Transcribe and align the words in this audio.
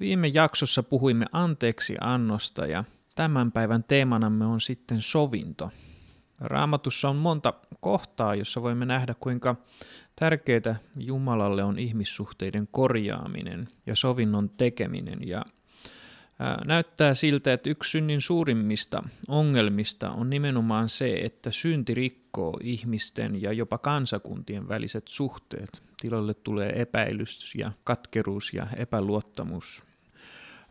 Viime 0.00 0.28
jaksossa 0.28 0.82
puhuimme 0.82 1.26
anteeksi 1.32 1.96
annosta 2.00 2.66
ja 2.66 2.84
tämän 3.14 3.52
päivän 3.52 3.84
teemanamme 3.84 4.46
on 4.46 4.60
sitten 4.60 5.02
sovinto. 5.02 5.70
Raamatussa 6.40 7.08
on 7.08 7.16
monta 7.16 7.52
kohtaa, 7.80 8.34
jossa 8.34 8.62
voimme 8.62 8.86
nähdä, 8.86 9.14
kuinka 9.20 9.56
tärkeää 10.16 10.76
Jumalalle 10.96 11.64
on 11.64 11.78
ihmissuhteiden 11.78 12.68
korjaaminen 12.70 13.68
ja 13.86 13.96
sovinnon 13.96 14.50
tekeminen. 14.50 15.28
Ja 15.28 15.44
näyttää 16.66 17.14
siltä, 17.14 17.52
että 17.52 17.70
yksi 17.70 17.90
synnin 17.90 18.20
suurimmista 18.20 19.02
ongelmista 19.28 20.10
on 20.10 20.30
nimenomaan 20.30 20.88
se, 20.88 21.14
että 21.14 21.50
synti 21.50 21.94
rikkoo 21.94 22.25
ihmisten 22.62 23.42
ja 23.42 23.52
jopa 23.52 23.78
kansakuntien 23.78 24.68
väliset 24.68 25.08
suhteet. 25.08 25.82
Tilalle 26.00 26.34
tulee 26.34 26.82
epäilys 26.82 27.54
ja 27.54 27.72
katkeruus 27.84 28.54
ja 28.54 28.66
epäluottamus. 28.76 29.82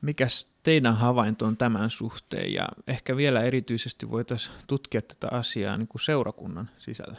Mikäs 0.01 0.49
teidän 0.63 0.95
havainto 0.95 1.45
on 1.45 1.57
tämän 1.57 1.89
suhteen 1.89 2.53
ja 2.53 2.67
ehkä 2.87 3.17
vielä 3.17 3.41
erityisesti 3.41 4.09
voitaisiin 4.09 4.55
tutkia 4.67 5.01
tätä 5.01 5.27
asiaa 5.31 5.77
niin 5.77 5.87
kuin 5.87 6.01
seurakunnan 6.01 6.69
sisällä? 6.77 7.17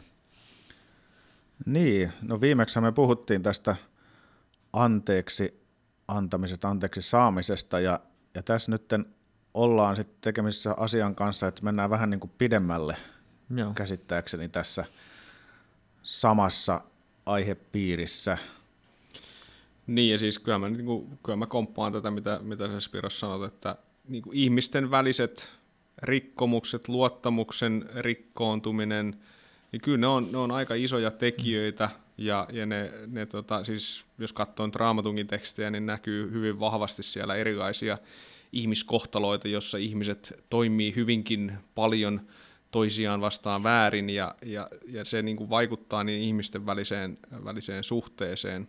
Niin, 1.67 2.13
no 2.23 2.41
viimeksi 2.41 2.81
me 2.81 2.93
puhuttiin 2.93 3.43
tästä 3.43 3.77
anteeksi 4.73 5.67
antamisesta, 6.09 6.69
anteeksi 6.69 7.03
saamisesta 7.03 7.81
ja, 7.81 8.01
ja 8.35 8.43
tässä 8.43 8.71
nyt 8.71 8.93
ollaan 9.55 9.97
sitten 9.97 10.19
tekemisissä 10.21 10.75
asian 10.77 11.15
kanssa, 11.15 11.47
että 11.47 11.65
mennään 11.65 11.91
vähän 11.91 12.11
niin 12.11 12.21
kuin 12.21 12.33
pidemmälle 12.39 12.97
Joo. 13.51 13.73
käsittääkseni 13.75 14.49
tässä 14.49 14.85
samassa 16.03 16.81
aihepiirissä– 17.27 18.39
niin, 19.87 20.13
ja 20.13 20.19
siis 20.19 20.39
kyllä 20.39 20.59
mä, 20.59 20.69
niin 20.69 20.85
kuin, 20.85 21.19
kyllä 21.23 21.37
mä 21.37 21.47
komppaan 21.47 21.93
tätä, 21.93 22.11
mitä, 22.11 22.41
mitä 22.43 22.69
sä 22.69 22.81
Spiros 22.81 23.21
sanot, 23.21 23.45
että 23.45 23.77
niin 24.09 24.23
kuin 24.23 24.37
ihmisten 24.37 24.91
väliset 24.91 25.53
rikkomukset, 26.03 26.89
luottamuksen 26.89 27.85
rikkoontuminen, 27.95 29.21
niin 29.73 29.83
kyllä 29.83 29.99
ne 29.99 30.07
on, 30.07 30.33
ne 30.33 30.39
on 30.39 30.51
aika 30.51 30.75
isoja 30.75 31.11
tekijöitä, 31.11 31.91
ja, 32.19 32.47
ja 32.53 32.67
ne, 32.67 32.93
ne 33.07 33.27
tota, 33.27 33.65
siis, 33.65 34.05
jos 34.19 34.33
katsoo 34.33 34.69
Raamatungin 34.75 35.27
tekstejä, 35.27 35.71
niin 35.71 35.87
näkyy 35.87 36.33
hyvin 36.33 36.61
vahvasti 36.61 37.03
siellä 37.03 37.35
erilaisia 37.35 37.99
ihmiskohtaloita, 38.53 39.49
jossa 39.49 39.79
ihmiset 39.79 40.45
toimii 40.51 40.95
hyvinkin 40.97 41.53
paljon 41.75 42.21
toisiaan 42.71 43.21
vastaan 43.21 43.63
väärin, 43.63 44.11
ja, 44.11 44.35
ja, 44.45 44.69
ja 44.89 45.05
se 45.05 45.23
niin 45.23 45.37
kuin 45.37 45.51
vaikuttaa 45.51 46.05
niin 46.05 46.23
ihmisten 46.23 46.67
väliseen, 46.67 47.19
väliseen 47.45 47.85
suhteeseen. 47.85 48.69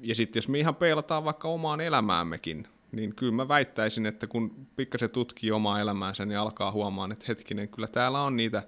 Ja 0.00 0.14
sitten 0.14 0.38
jos 0.38 0.48
me 0.48 0.58
ihan 0.58 0.76
peilataan 0.76 1.24
vaikka 1.24 1.48
omaan 1.48 1.80
elämäämmekin, 1.80 2.66
niin 2.92 3.14
kyllä 3.14 3.32
mä 3.32 3.48
väittäisin, 3.48 4.06
että 4.06 4.26
kun 4.26 4.66
pikkasen 4.76 5.10
tutkii 5.10 5.50
omaa 5.52 5.80
elämäänsä, 5.80 6.26
niin 6.26 6.38
alkaa 6.38 6.72
huomaan, 6.72 7.12
että 7.12 7.24
hetkinen, 7.28 7.68
kyllä 7.68 7.88
täällä 7.88 8.22
on 8.22 8.36
niitä, 8.36 8.62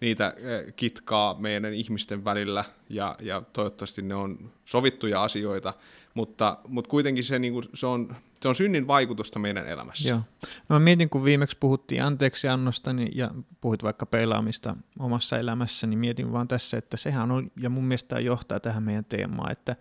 niitä 0.00 0.34
kitkaa 0.76 1.36
meidän 1.38 1.74
ihmisten 1.74 2.24
välillä, 2.24 2.64
ja, 2.88 3.16
ja 3.20 3.42
toivottavasti 3.52 4.02
ne 4.02 4.14
on 4.14 4.52
sovittuja 4.64 5.22
asioita, 5.22 5.74
mutta, 6.16 6.58
mutta 6.68 6.90
kuitenkin 6.90 7.24
se, 7.24 7.38
niin 7.38 7.52
kuin, 7.52 7.64
se, 7.74 7.86
on, 7.86 8.16
se 8.42 8.48
on 8.48 8.54
synnin 8.54 8.86
vaikutusta 8.86 9.38
meidän 9.38 9.66
elämässä. 9.66 10.08
Joo. 10.08 10.20
Mä 10.68 10.78
mietin, 10.78 11.10
kun 11.10 11.24
viimeksi 11.24 11.56
puhuttiin 11.60 12.02
anteeksi 12.02 12.48
annosta 12.48 12.92
niin, 12.92 13.12
ja 13.14 13.30
puhuit 13.60 13.82
vaikka 13.82 14.06
peilaamista 14.06 14.76
omassa 14.98 15.38
elämässä, 15.38 15.86
niin 15.86 15.98
mietin 15.98 16.32
vaan 16.32 16.48
tässä, 16.48 16.78
että 16.78 16.96
sehän 16.96 17.30
on, 17.30 17.50
ja 17.60 17.70
mun 17.70 17.84
mielestä 17.84 18.20
johtaa 18.20 18.60
tähän 18.60 18.82
meidän 18.82 19.04
teemaan, 19.04 19.52
että 19.52 19.76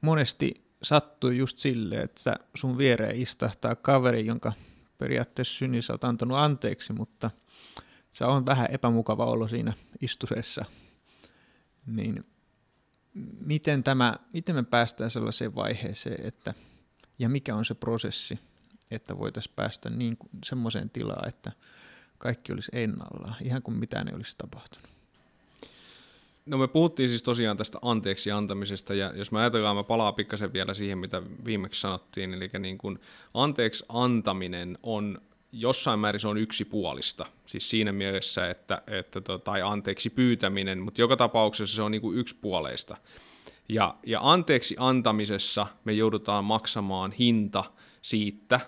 monesti 0.00 0.54
sattuu 0.82 1.30
just 1.30 1.58
silleen, 1.58 2.02
että 2.02 2.36
sun 2.54 2.78
viereen 2.78 3.20
istahtaa 3.20 3.74
kaveri, 3.74 4.26
jonka 4.26 4.52
periaatteessa 4.98 5.58
synnissä 5.58 5.92
olet 5.92 6.04
antanut 6.04 6.38
anteeksi, 6.38 6.92
mutta 6.92 7.30
se 8.12 8.24
on 8.24 8.46
vähän 8.46 8.68
epämukava 8.70 9.24
olo 9.24 9.48
siinä 9.48 9.72
istusessa. 10.00 10.64
Niin 11.86 12.24
miten, 13.40 13.84
tämä, 13.84 14.16
miten 14.32 14.54
me 14.54 14.62
päästään 14.62 15.10
sellaiseen 15.10 15.54
vaiheeseen, 15.54 16.26
että, 16.26 16.54
ja 17.18 17.28
mikä 17.28 17.54
on 17.54 17.64
se 17.64 17.74
prosessi, 17.74 18.38
että 18.90 19.18
voitaisiin 19.18 19.52
päästä 19.56 19.90
niin, 19.90 20.16
semmoiseen 20.44 20.90
tilaan, 20.90 21.28
että 21.28 21.52
kaikki 22.18 22.52
olisi 22.52 22.70
ennallaan, 22.74 23.36
ihan 23.44 23.62
kuin 23.62 23.76
mitään 23.76 24.08
ei 24.08 24.14
olisi 24.14 24.34
tapahtunut. 24.38 24.90
No 26.46 26.58
me 26.58 26.68
puhuttiin 26.68 27.08
siis 27.08 27.22
tosiaan 27.22 27.56
tästä 27.56 27.78
anteeksi 27.82 28.30
antamisesta, 28.30 28.94
ja 28.94 29.12
jos 29.14 29.32
mä 29.32 29.38
ajatellaan, 29.38 29.76
mä 29.76 29.84
palaan 29.84 30.14
pikkasen 30.14 30.52
vielä 30.52 30.74
siihen, 30.74 30.98
mitä 30.98 31.22
viimeksi 31.44 31.80
sanottiin, 31.80 32.34
eli 32.34 32.50
niin 32.58 32.78
kuin 32.78 32.98
anteeksi 33.34 33.84
antaminen 33.88 34.78
on 34.82 35.18
jossain 35.60 35.98
määrin 36.00 36.20
se 36.20 36.28
on 36.28 36.38
yksipuolista, 36.38 37.26
siis 37.46 37.70
siinä 37.70 37.92
mielessä, 37.92 38.50
että, 38.50 38.82
että 38.86 39.20
tai 39.44 39.62
anteeksi 39.62 40.10
pyytäminen, 40.10 40.78
mutta 40.78 41.00
joka 41.00 41.16
tapauksessa 41.16 41.76
se 41.76 41.82
on 41.82 41.90
niin 41.90 42.02
kuin 42.02 42.18
yksipuoleista. 42.18 42.96
Ja, 43.68 43.94
ja 44.06 44.20
anteeksi 44.22 44.76
antamisessa 44.78 45.66
me 45.84 45.92
joudutaan 45.92 46.44
maksamaan 46.44 47.12
hinta 47.12 47.64
siitä, 48.02 48.60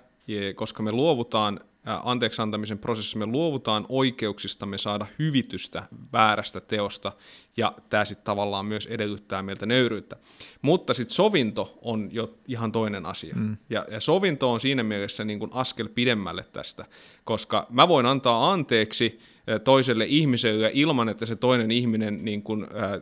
koska 0.55 0.83
me 0.83 0.93
luovutaan 0.93 1.61
anteeksi 2.05 2.43
antamisen 2.43 2.79
prosessissa 2.79 3.19
me 3.19 3.27
luovutaan 3.27 3.87
oikeuksistamme 3.89 4.79
saada 4.79 5.07
hyvitystä 5.19 5.83
väärästä 6.13 6.61
teosta, 6.61 7.13
ja 7.57 7.73
tämä 7.91 8.05
sitten 8.05 8.25
tavallaan 8.25 8.67
myös 8.67 8.87
edellyttää 8.87 9.43
meiltä 9.43 9.67
nöyryyttä. 9.67 10.17
Mutta 10.63 10.95
sitten 10.95 11.15
sovinto 11.15 11.79
on 11.83 12.09
jo 12.13 12.35
ihan 12.49 12.73
toinen 12.73 13.07
asia, 13.07 13.35
mm. 13.37 13.57
ja, 13.71 13.87
ja 13.91 14.01
sovinto 14.01 14.53
on 14.53 14.61
siinä 14.61 14.83
mielessä 14.83 15.25
niin 15.25 15.39
kuin 15.39 15.51
askel 15.55 15.89
pidemmälle 15.89 16.45
tästä, 16.53 16.85
koska 17.25 17.67
mä 17.71 17.89
voin 17.89 18.07
antaa 18.07 18.53
anteeksi 18.53 19.19
toiselle 19.65 20.05
ihmiselle 20.05 20.71
ilman, 20.75 21.09
että 21.09 21.27
se 21.27 21.37
toinen 21.37 21.71
ihminen 21.71 22.25
niin 22.25 22.43
kuin, 22.43 22.63
äh, 22.63 23.01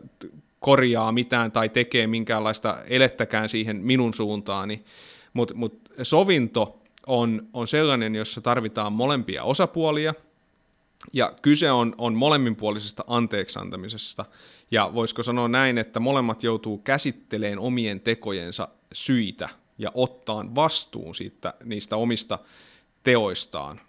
korjaa 0.61 1.13
mitään 1.13 1.53
tai 1.53 1.69
tekee 1.69 2.07
minkäänlaista 2.07 2.77
elettäkään 2.89 3.49
siihen 3.49 3.77
minun 3.77 4.15
suuntaani, 4.15 4.85
mutta 5.33 5.55
mut 5.55 5.81
sovinto 6.03 6.83
on, 7.07 7.49
on 7.53 7.67
sellainen, 7.67 8.15
jossa 8.15 8.41
tarvitaan 8.41 8.93
molempia 8.93 9.45
osapuolia, 9.45 10.15
ja 11.13 11.33
kyse 11.43 11.73
on, 11.73 11.95
on 11.99 12.15
molemminpuolisesta 12.15 13.05
anteeksiantamisesta, 13.07 14.25
ja 14.71 14.91
voisiko 14.95 15.23
sanoa 15.23 15.49
näin, 15.49 15.79
että 15.79 16.01
molemmat 16.01 16.43
joutuu 16.43 16.79
käsitteleen 16.79 17.59
omien 17.59 18.01
tekojensa 18.01 18.69
syitä 18.93 19.49
ja 19.79 19.91
ottaan 19.95 20.55
vastuun 20.55 21.15
siitä, 21.15 21.55
niistä 21.65 21.97
omista 21.97 22.39
teoistaan. 23.03 23.81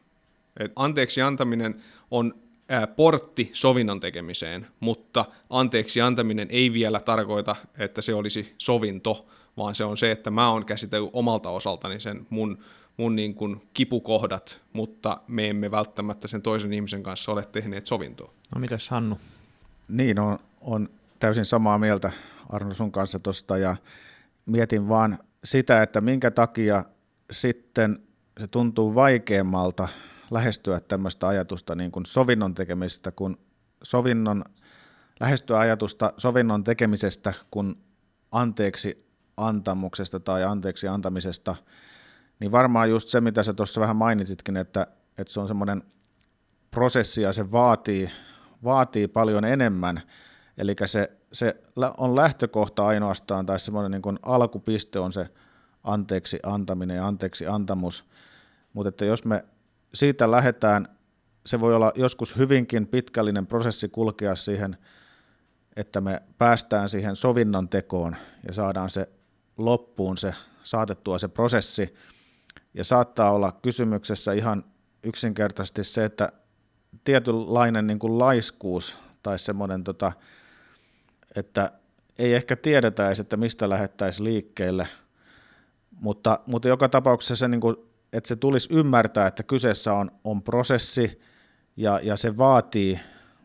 Et 0.60 0.72
anteeksi 0.76 1.22
antaminen 1.22 1.82
on 2.12 2.36
ää, 2.70 2.88
portti 2.88 3.50
sovinnon 3.54 4.00
tekemiseen, 4.00 4.68
mutta 4.80 5.26
anteeksi 5.50 6.02
antaminen 6.02 6.48
ei 6.52 6.74
vielä 6.74 7.00
tarkoita, 7.00 7.56
että 7.78 8.02
se 8.02 8.14
olisi 8.14 8.56
sovinto, 8.58 9.28
vaan 9.58 9.76
se 9.76 9.84
on 9.84 9.98
se, 9.98 10.12
että 10.12 10.32
mä 10.32 10.52
oon 10.52 10.66
käsitellyt 10.66 11.10
omalta 11.14 11.50
osaltani 11.50 12.00
sen 12.00 12.28
mun 12.30 12.58
mun 12.98 13.16
niin 13.16 13.36
kuin 13.36 13.70
kipukohdat, 13.74 14.62
mutta 14.74 15.22
me 15.28 15.50
emme 15.50 15.72
välttämättä 15.72 16.28
sen 16.28 16.42
toisen 16.42 16.74
ihmisen 16.74 17.04
kanssa 17.04 17.32
ole 17.32 17.46
tehneet 17.52 17.86
sovintoa. 17.86 18.34
No 18.56 18.62
mitäs 18.62 18.90
Hannu? 18.90 19.20
Niin, 19.88 20.20
on, 20.20 20.40
on 20.62 20.90
täysin 21.20 21.46
samaa 21.46 21.78
mieltä 21.78 22.12
Arno 22.50 22.74
sun 22.74 22.92
kanssa 22.92 23.20
tuosta 23.20 23.58
ja 23.58 23.76
mietin 24.46 24.90
vaan 24.90 25.20
sitä, 25.44 25.84
että 25.84 26.02
minkä 26.02 26.32
takia 26.32 26.84
sitten 27.32 28.00
se 28.40 28.48
tuntuu 28.48 28.96
vaikeammalta 28.96 29.88
lähestyä 30.32 30.80
tämmöistä 30.80 31.28
ajatusta 31.28 31.76
niin 31.76 31.92
kuin 31.92 32.06
sovinnon 32.06 32.54
tekemistä 32.54 33.12
kuin 33.12 33.38
sovinnon, 33.84 34.44
lähestyä 35.20 35.60
ajatusta 35.60 36.14
sovinnon 36.18 36.64
tekemisestä 36.64 37.34
kuin 37.52 37.76
anteeksi 38.32 39.07
antamuksesta 39.38 40.20
tai 40.20 40.44
anteeksi 40.44 40.88
antamisesta, 40.88 41.56
niin 42.40 42.52
varmaan 42.52 42.90
just 42.90 43.08
se, 43.08 43.22
mitä 43.22 43.44
sä 43.44 43.54
tuossa 43.54 43.82
vähän 43.82 43.96
mainitsitkin, 43.96 44.58
että, 44.58 44.88
että 45.18 45.34
se 45.34 45.40
on 45.40 45.48
semmoinen 45.48 45.84
prosessi 46.72 47.22
ja 47.22 47.34
se 47.34 47.52
vaatii, 47.52 48.12
vaatii 48.64 49.08
paljon 49.08 49.46
enemmän, 49.46 50.02
eli 50.58 50.76
se, 50.86 51.12
se 51.34 51.62
on 51.98 52.16
lähtökohta 52.16 52.88
ainoastaan, 52.88 53.46
tai 53.46 53.60
semmoinen 53.60 53.92
niin 53.92 54.02
kuin 54.02 54.20
alkupiste 54.24 55.00
on 55.00 55.14
se 55.14 55.28
anteeksi 55.84 56.40
antaminen 56.44 56.98
ja 56.98 57.08
anteeksi 57.08 57.48
antamus, 57.48 58.06
mutta 58.74 58.90
että 58.90 59.06
jos 59.06 59.26
me 59.26 59.46
siitä 59.94 60.32
lähdetään, 60.32 60.88
se 61.46 61.60
voi 61.60 61.76
olla 61.76 61.92
joskus 61.96 62.38
hyvinkin 62.38 62.88
pitkällinen 62.88 63.48
prosessi 63.48 63.90
kulkea 63.90 64.36
siihen, 64.36 64.78
että 65.76 66.02
me 66.02 66.22
päästään 66.38 66.90
siihen 66.90 67.16
sovinnon 67.16 67.70
tekoon 67.70 68.16
ja 68.48 68.54
saadaan 68.54 68.90
se 68.90 69.10
loppuun 69.58 70.18
se 70.18 70.34
saatettua 70.64 71.20
se 71.20 71.28
prosessi. 71.28 71.96
Ja 72.74 72.84
saattaa 72.84 73.32
olla 73.32 73.52
kysymyksessä 73.52 74.34
ihan 74.34 74.64
yksinkertaisesti 75.04 75.84
se, 75.84 76.06
että 76.06 76.30
tietynlainen 77.04 77.88
niin 77.88 78.00
kuin 78.00 78.20
laiskuus 78.20 78.98
tai 79.24 79.40
semmoinen, 79.40 79.84
tota, 79.84 80.12
että 81.36 81.72
ei 82.20 82.34
ehkä 82.34 82.56
tiedetä 82.56 83.08
edes, 83.08 83.20
että 83.20 83.38
mistä 83.38 83.70
lähettäisiin 83.70 84.24
liikkeelle, 84.24 84.88
mutta, 85.92 86.40
mutta 86.46 86.68
joka 86.68 86.90
tapauksessa 86.90 87.36
se, 87.36 87.48
niin 87.48 87.62
kuin, 87.62 87.76
että 88.14 88.28
se 88.28 88.36
tulisi 88.36 88.70
ymmärtää, 88.72 89.28
että 89.28 89.44
kyseessä 89.44 89.94
on, 89.94 90.12
on 90.24 90.44
prosessi 90.44 91.22
ja, 91.78 92.00
ja 92.04 92.16
se 92.16 92.38
vaatii 92.38 93.00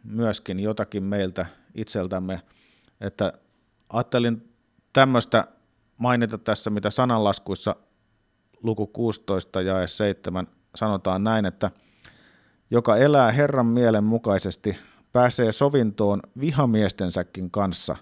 myöskin 0.05 0.61
jotakin 0.61 1.05
meiltä 1.05 1.47
itseltämme, 1.75 2.43
että 3.01 3.33
ajattelin 3.89 4.53
tämmöistä 4.93 5.45
mainita 5.99 6.39
tässä, 6.39 6.71
mitä 6.71 6.91
sananlaskuissa 6.91 7.77
luku 8.63 8.87
16 8.87 9.63
ja 9.63 9.87
7 9.87 10.47
sanotaan 10.75 11.25
näin, 11.25 11.47
että 11.47 11.71
joka 12.71 12.97
elää 12.97 13.33
Herran 13.33 13.67
mielen 13.67 14.05
mukaisesti, 14.05 14.77
pääsee 15.13 15.53
sovintoon 15.53 16.21
vihamiestensäkin 16.41 17.51
kanssa. 17.51 17.97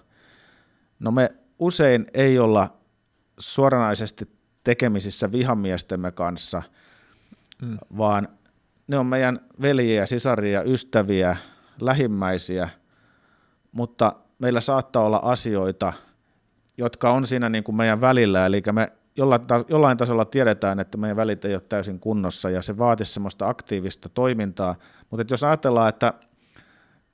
No 0.99 1.11
me 1.11 1.29
usein 1.59 2.05
ei 2.13 2.39
olla 2.39 2.69
suoranaisesti 3.39 4.29
tekemisissä 4.63 5.31
vihamiestemme 5.31 6.11
kanssa, 6.11 6.63
mm. 7.61 7.77
vaan 7.97 8.27
ne 8.87 8.97
on 8.97 9.05
meidän 9.05 9.39
veljiä, 9.61 10.05
sisaria, 10.05 10.63
ystäviä, 10.63 11.37
lähimmäisiä, 11.81 12.69
mutta 13.71 14.15
meillä 14.39 14.61
saattaa 14.61 15.03
olla 15.03 15.19
asioita, 15.23 15.93
jotka 16.77 17.11
on 17.11 17.27
siinä 17.27 17.49
niin 17.49 17.63
kuin 17.63 17.75
meidän 17.75 18.01
välillä, 18.01 18.45
eli 18.45 18.61
me 18.71 18.91
jollain 19.69 19.97
tasolla 19.97 20.25
tiedetään, 20.25 20.79
että 20.79 20.97
meidän 20.97 21.17
välit 21.17 21.45
ei 21.45 21.53
ole 21.53 21.61
täysin 21.61 21.99
kunnossa 21.99 22.49
ja 22.49 22.61
se 22.61 22.77
vaatisi 22.77 23.13
semmoista 23.13 23.47
aktiivista 23.47 24.09
toimintaa, 24.09 24.75
mutta 25.09 25.33
jos 25.33 25.43
ajatellaan, 25.43 25.89
että 25.89 26.13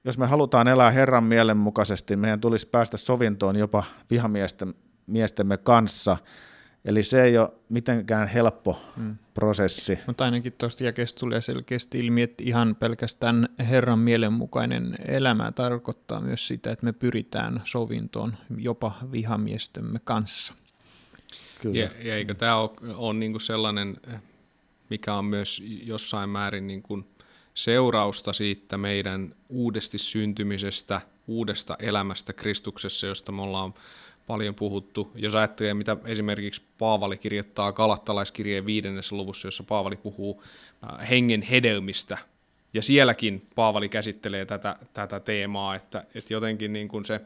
jos 0.03 0.17
me 0.17 0.25
halutaan 0.27 0.67
elää 0.67 0.91
Herran 0.91 1.23
mielen 1.23 1.57
mukaisesti, 1.57 2.15
meidän 2.15 2.41
tulisi 2.41 2.67
päästä 2.67 2.97
sovintoon 2.97 3.55
jopa 3.55 3.83
vihamiestemme 4.11 5.57
kanssa, 5.63 6.17
Eli 6.87 7.03
se 7.03 7.23
ei 7.23 7.37
ole 7.37 7.51
mitenkään 7.69 8.27
helppo 8.27 8.81
hmm. 8.97 9.15
prosessi. 9.33 9.99
Mutta 10.07 10.25
ainakin 10.25 10.53
tuosta 10.53 10.83
jakeesta 10.83 11.19
tulee 11.19 11.41
selkeästi 11.41 11.99
ilmi, 11.99 12.21
että 12.21 12.43
ihan 12.43 12.75
pelkästään 12.75 13.49
Herran 13.59 13.99
mielenmukainen 13.99 14.95
elämä 15.07 15.51
tarkoittaa 15.51 16.21
myös 16.21 16.47
sitä, 16.47 16.71
että 16.71 16.85
me 16.85 16.93
pyritään 16.93 17.61
sovintoon 17.65 18.37
jopa 18.57 18.97
vihamiestemme 19.11 19.99
kanssa. 20.03 20.53
Kyllä. 21.61 21.79
Ja, 21.79 21.89
ja 22.03 22.15
eikö 22.15 22.33
tämä 22.33 22.57
ole, 22.57 22.71
ole 22.95 23.13
niin 23.13 23.31
kuin 23.31 23.41
sellainen, 23.41 23.97
mikä 24.89 25.13
on 25.13 25.25
myös 25.25 25.63
jossain 25.83 26.29
määrin 26.29 26.67
niin 26.67 26.81
kuin 26.81 27.07
seurausta 27.53 28.33
siitä 28.33 28.77
meidän 28.77 29.35
uudesti 29.49 29.97
syntymisestä, 29.97 31.01
uudesta 31.27 31.75
elämästä 31.79 32.33
Kristuksessa, 32.33 33.07
josta 33.07 33.31
me 33.31 33.41
ollaan 33.41 33.73
paljon 34.27 34.55
puhuttu. 34.55 35.11
Jos 35.15 35.35
ajattelee, 35.35 35.73
mitä 35.73 35.97
esimerkiksi 36.05 36.61
Paavali 36.79 37.17
kirjoittaa 37.17 37.71
Galattalaiskirjeen 37.71 38.65
viidennessä 38.65 39.15
luvussa, 39.15 39.47
jossa 39.47 39.63
Paavali 39.63 39.95
puhuu 39.95 40.43
äh, 40.83 41.09
hengen 41.09 41.41
hedelmistä, 41.41 42.17
ja 42.73 42.81
sielläkin 42.81 43.47
Paavali 43.55 43.89
käsittelee 43.89 44.45
tätä, 44.45 44.75
tätä 44.93 45.19
teemaa, 45.19 45.75
että, 45.75 46.03
että 46.15 46.33
jotenkin 46.33 46.73
niin 46.73 46.87
kuin 46.87 47.05
se, 47.05 47.21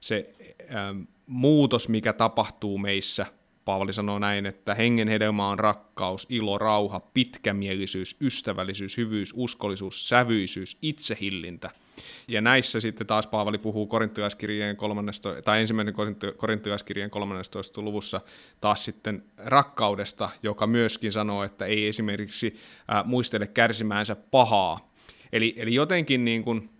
se 0.00 0.34
ähm, 0.74 1.00
muutos, 1.26 1.88
mikä 1.88 2.12
tapahtuu 2.12 2.78
meissä, 2.78 3.26
Paavali 3.64 3.92
sanoo 3.92 4.18
näin, 4.18 4.46
että 4.46 4.74
hengen 4.74 5.08
hedelmä 5.08 5.48
on 5.48 5.58
rakkaus, 5.58 6.26
ilo, 6.28 6.58
rauha, 6.58 7.00
pitkämielisyys, 7.00 8.16
ystävällisyys, 8.20 8.96
hyvyys, 8.96 9.32
uskollisuus, 9.36 10.08
sävyisyys, 10.08 10.78
itsehillintä– 10.82 11.70
ja 12.28 12.40
näissä 12.40 12.80
sitten 12.80 13.06
taas 13.06 13.26
Paavali 13.26 13.58
puhuu 13.58 13.86
korinttilaiskirjeen 13.86 14.76
13, 14.76 15.42
tai 15.42 15.60
ensimmäinen 15.60 15.94
korinttilaiskirjeen 16.36 17.10
13. 17.10 17.82
luvussa 17.82 18.20
taas 18.60 18.84
sitten 18.84 19.24
rakkaudesta, 19.38 20.30
joka 20.42 20.66
myöskin 20.66 21.12
sanoo, 21.12 21.42
että 21.42 21.64
ei 21.64 21.88
esimerkiksi 21.88 22.56
äh, 22.92 23.04
muistele 23.04 23.46
kärsimäänsä 23.46 24.16
pahaa. 24.16 24.92
Eli, 25.32 25.54
eli 25.56 25.74
jotenkin 25.74 26.24
niin 26.24 26.42
kuin, 26.42 26.70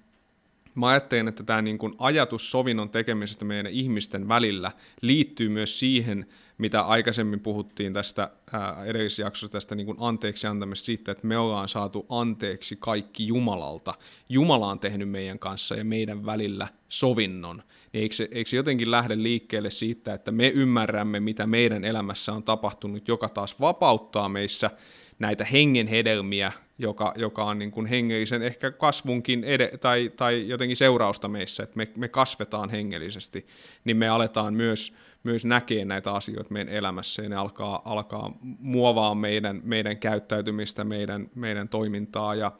mä 0.75 0.89
ajattelen, 0.89 1.29
että 1.29 1.43
tämä 1.43 1.63
niin 1.63 1.79
kuin 1.79 1.95
ajatus 1.99 2.51
sovinnon 2.51 2.91
tekemisestä 2.91 3.45
meidän 3.45 3.73
ihmisten 3.73 4.29
välillä 4.29 4.73
liittyy 5.01 5.49
myös 5.49 5.79
siihen, 5.79 6.27
mitä 6.59 6.83
aikaisemmin 6.83 7.41
puhuttiin 7.41 7.93
tästä 7.93 8.31
ää, 8.53 8.85
edellisessä 8.85 9.23
jaksossa 9.23 9.53
tästä 9.53 9.75
niin 9.75 9.97
anteeksi 9.99 10.47
antamista 10.47 10.87
siitä, 10.87 11.12
että 11.12 11.27
me 11.27 11.39
ollaan 11.39 11.69
saatu 11.69 12.06
anteeksi 12.09 12.77
kaikki 12.81 13.27
Jumalalta. 13.27 13.95
Jumala 14.29 14.67
on 14.67 14.79
tehnyt 14.79 15.09
meidän 15.09 15.39
kanssa 15.39 15.75
ja 15.75 15.85
meidän 15.85 16.27
välillä 16.27 16.69
sovinnon. 16.89 17.62
Niin 17.94 18.02
eikö, 18.02 18.14
se, 18.14 18.29
eikö 18.32 18.50
se 18.50 18.56
jotenkin 18.56 18.91
lähde 18.91 19.23
liikkeelle 19.23 19.70
siitä, 19.70 20.14
että 20.14 20.32
me 20.32 20.49
ymmärrämme, 20.49 21.20
mitä 21.20 21.46
meidän 21.46 21.85
elämässä 21.85 22.32
on 22.32 22.43
tapahtunut, 22.43 23.08
joka 23.08 23.29
taas 23.29 23.61
vapauttaa 23.61 24.29
meissä 24.29 24.70
näitä 25.19 25.44
hengen 25.44 25.87
hedelmiä, 25.87 26.52
joka, 26.79 27.12
joka 27.17 27.44
on 27.44 27.58
niin 27.58 27.70
kuin 27.70 27.87
hengellisen 27.87 28.43
ehkä 28.43 28.70
kasvunkin 28.70 29.44
ed- 29.44 29.79
tai, 29.79 30.13
tai 30.17 30.48
jotenkin 30.48 30.77
seurausta 30.77 31.29
meissä, 31.29 31.63
että 31.63 31.77
me, 31.77 31.89
me 31.96 32.08
kasvetaan 32.08 32.70
hengellisesti, 32.70 33.46
niin 33.84 33.96
me 33.96 34.08
aletaan 34.08 34.55
myös 34.55 34.94
myös 35.24 35.44
näkee 35.44 35.84
näitä 35.84 36.13
asioita 36.13 36.53
meidän 36.53 36.74
elämässä 36.74 37.22
ja 37.22 37.29
ne 37.29 37.36
alkaa, 37.36 37.82
alkaa 37.84 38.39
muovaa 38.43 39.15
meidän, 39.15 39.60
meidän 39.65 39.98
käyttäytymistä, 39.98 40.84
meidän, 40.84 41.31
meidän 41.34 41.69
toimintaa 41.69 42.34
ja, 42.34 42.53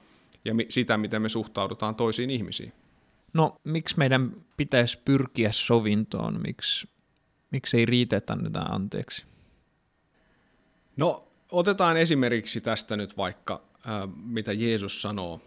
ja 0.45 0.55
sitä, 0.69 0.97
miten 0.97 1.23
me 1.23 1.29
suhtaudutaan 1.29 1.95
toisiin 1.95 2.31
ihmisiin. 2.31 2.73
No, 3.35 3.57
miksi 3.65 3.99
meidän 3.99 4.45
pitäisi 4.57 4.99
pyrkiä 5.05 5.53
sovintoon? 5.53 6.41
Miksi, 6.43 6.89
miksi 7.51 7.77
ei 7.79 7.87
riitä, 7.87 8.17
että 8.17 8.33
annetaan 8.33 8.75
anteeksi? 8.75 9.25
No, 10.97 11.29
otetaan 11.53 11.97
esimerkiksi 11.97 12.61
tästä 12.61 12.97
nyt 12.97 13.17
vaikka, 13.17 13.63
äh, 13.77 14.09
mitä 14.25 14.53
Jeesus 14.53 15.03
sanoo 15.03 15.41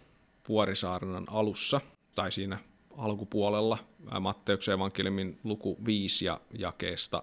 Vuorisaarnan 0.48 1.24
alussa, 1.28 1.80
tai 2.14 2.32
siinä 2.32 2.58
alkupuolella 2.98 3.78
Matteuksen 4.20 4.74
evankeliumin 4.74 5.38
luku 5.44 5.78
5 5.84 6.24
ja 6.24 6.40
jakeesta 6.58 7.22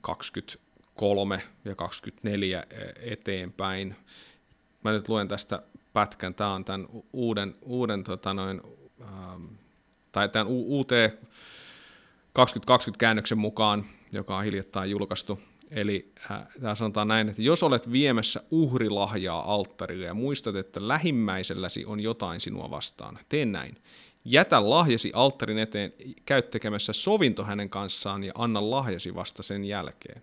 23 0.00 1.42
ja 1.64 1.74
24 1.74 2.62
e, 2.70 3.12
eteenpäin. 3.12 3.96
Mä 4.84 4.92
nyt 4.92 5.08
luen 5.08 5.28
tästä 5.28 5.62
pätkän. 5.92 6.34
Tämä 6.34 6.52
on 6.52 6.64
tämän 6.64 6.88
uuden, 7.12 7.54
uuden 7.62 8.04
tota 8.04 8.34
noin, 8.34 8.60
tai 10.12 10.28
tämän 10.28 10.46
UT 10.50 10.90
2020 12.32 12.98
käännöksen 13.00 13.38
mukaan, 13.38 13.84
joka 14.12 14.36
on 14.36 14.44
hiljattain 14.44 14.90
julkaistu. 14.90 15.40
Eli 15.70 16.12
äh, 16.30 16.46
tämä 16.60 16.74
sanotaan 16.74 17.08
näin, 17.08 17.28
että 17.28 17.42
jos 17.42 17.62
olet 17.62 17.92
viemässä 17.92 18.40
uhrilahjaa 18.50 19.54
alttarille 19.54 20.06
ja 20.06 20.14
muistat, 20.14 20.56
että 20.56 20.88
lähimmäiselläsi 20.88 21.84
on 21.84 22.00
jotain 22.00 22.40
sinua 22.40 22.70
vastaan, 22.70 23.18
tee 23.28 23.44
näin. 23.44 23.76
Jätä 24.24 24.70
lahjasi 24.70 25.10
alttarin 25.14 25.58
eteen, 25.58 25.92
käy 26.26 26.42
tekemässä 26.42 26.92
sovinto 26.92 27.44
hänen 27.44 27.70
kanssaan 27.70 28.24
ja 28.24 28.32
anna 28.34 28.70
lahjasi 28.70 29.14
vasta 29.14 29.42
sen 29.42 29.64
jälkeen. 29.64 30.22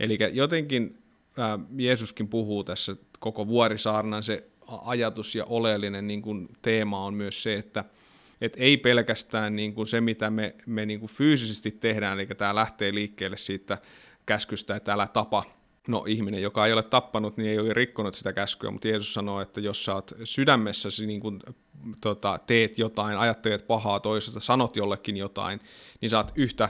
Eli 0.00 0.18
jotenkin 0.32 1.02
ää, 1.38 1.58
Jeesuskin 1.76 2.28
puhuu 2.28 2.64
tässä 2.64 2.96
koko 3.18 3.46
vuorisaarnan 3.48 4.22
se 4.22 4.44
ajatus 4.84 5.34
ja 5.34 5.44
oleellinen 5.44 6.06
niin 6.06 6.22
kuin 6.22 6.48
teema 6.62 7.04
on 7.04 7.14
myös 7.14 7.42
se, 7.42 7.54
että 7.54 7.84
et 8.42 8.56
ei 8.58 8.76
pelkästään 8.76 9.56
niin 9.56 9.74
kuin 9.74 9.86
se, 9.86 10.00
mitä 10.00 10.30
me, 10.30 10.54
me 10.66 10.86
niin 10.86 11.00
kuin 11.00 11.10
fyysisesti 11.10 11.70
tehdään, 11.70 12.18
eli 12.20 12.26
tämä 12.26 12.54
lähtee 12.54 12.94
liikkeelle 12.94 13.36
siitä 13.36 13.78
käskystä, 14.26 14.76
että 14.76 14.92
älä 14.92 15.06
tapa, 15.06 15.44
No 15.88 16.04
ihminen, 16.08 16.42
joka 16.42 16.66
ei 16.66 16.72
ole 16.72 16.82
tappanut, 16.82 17.36
niin 17.36 17.50
ei 17.50 17.58
ole 17.58 17.74
rikkonut 17.74 18.14
sitä 18.14 18.32
käskyä, 18.32 18.70
mutta 18.70 18.88
Jeesus 18.88 19.14
sanoo, 19.14 19.40
että 19.40 19.60
jos 19.60 19.84
sä 19.84 19.94
oot 19.94 20.12
sydämessäsi 20.24 21.06
niin 21.06 21.20
kuin 21.20 21.40
tota, 22.00 22.38
teet 22.46 22.78
jotain, 22.78 23.18
ajattelet 23.18 23.66
pahaa 23.66 24.00
toisesta, 24.00 24.40
sanot 24.40 24.76
jollekin 24.76 25.16
jotain, 25.16 25.60
niin 26.00 26.10
sä 26.10 26.16
oot 26.16 26.32
yhtä 26.34 26.68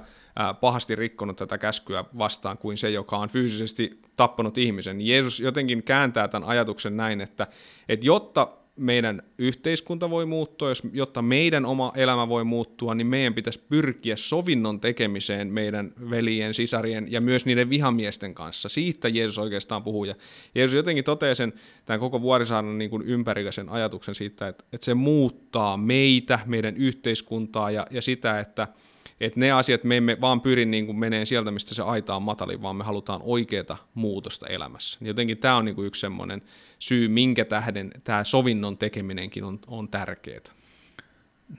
pahasti 0.60 0.96
rikkonut 0.96 1.36
tätä 1.36 1.58
käskyä 1.58 2.04
vastaan 2.18 2.58
kuin 2.58 2.76
se, 2.76 2.90
joka 2.90 3.18
on 3.18 3.28
fyysisesti 3.28 4.00
tappanut 4.16 4.58
ihmisen. 4.58 5.00
Jeesus 5.00 5.40
jotenkin 5.40 5.82
kääntää 5.82 6.28
tämän 6.28 6.48
ajatuksen 6.48 6.96
näin, 6.96 7.20
että, 7.20 7.46
että 7.88 8.06
jotta 8.06 8.48
meidän 8.76 9.22
yhteiskunta 9.38 10.10
voi 10.10 10.26
muuttua, 10.26 10.68
jos, 10.68 10.82
jotta 10.92 11.22
meidän 11.22 11.64
oma 11.66 11.92
elämä 11.96 12.28
voi 12.28 12.44
muuttua, 12.44 12.94
niin 12.94 13.06
meidän 13.06 13.34
pitäisi 13.34 13.60
pyrkiä 13.68 14.16
sovinnon 14.16 14.80
tekemiseen 14.80 15.48
meidän 15.48 15.92
veljen, 16.10 16.54
sisarien 16.54 17.12
ja 17.12 17.20
myös 17.20 17.46
niiden 17.46 17.70
vihamiesten 17.70 18.34
kanssa. 18.34 18.68
Siitä 18.68 19.08
Jeesus 19.08 19.38
oikeastaan 19.38 19.82
puhuu. 19.82 20.04
Ja 20.04 20.14
Jeesus 20.54 20.74
jotenkin 20.74 21.04
toteaa 21.04 21.34
sen 21.34 21.52
tämän 21.84 22.00
koko 22.00 22.22
vuorisaarnan 22.22 22.78
niin 22.78 22.90
kuin 22.90 23.02
ympärillä 23.02 23.52
sen 23.52 23.68
ajatuksen 23.68 24.14
siitä, 24.14 24.48
että, 24.48 24.64
että 24.72 24.84
se 24.84 24.94
muuttaa 24.94 25.76
meitä, 25.76 26.38
meidän 26.46 26.76
yhteiskuntaa 26.76 27.70
ja, 27.70 27.86
ja 27.90 28.02
sitä, 28.02 28.40
että– 28.40 28.68
että 29.20 29.40
ne 29.40 29.52
asiat, 29.52 29.84
me 29.84 29.96
emme 29.96 30.20
vaan 30.20 30.40
pyri 30.40 30.66
niin 30.66 30.86
kuin 30.86 30.98
menee 30.98 31.24
sieltä, 31.24 31.50
mistä 31.50 31.74
se 31.74 31.82
aita 31.82 32.16
on 32.16 32.22
matalin, 32.22 32.62
vaan 32.62 32.76
me 32.76 32.84
halutaan 32.84 33.20
oikeaa 33.24 33.88
muutosta 33.94 34.46
elämässä. 34.46 34.98
Niin 35.00 35.08
jotenkin 35.08 35.38
tämä 35.38 35.56
on 35.56 35.64
niin 35.64 35.74
kuin 35.74 35.86
yksi 35.86 36.00
semmoinen 36.00 36.42
syy, 36.78 37.08
minkä 37.08 37.44
tähden 37.44 37.90
tämä 38.04 38.24
sovinnon 38.24 38.78
tekeminenkin 38.78 39.44
on, 39.44 39.58
on 39.66 39.88
tärkeää. 39.88 40.40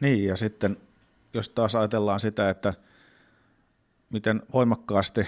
Niin, 0.01 0.25
ja 0.25 0.35
sitten 0.35 0.77
jos 1.33 1.49
taas 1.49 1.75
ajatellaan 1.75 2.19
sitä, 2.19 2.49
että 2.49 2.73
miten 4.13 4.41
voimakkaasti 4.53 5.21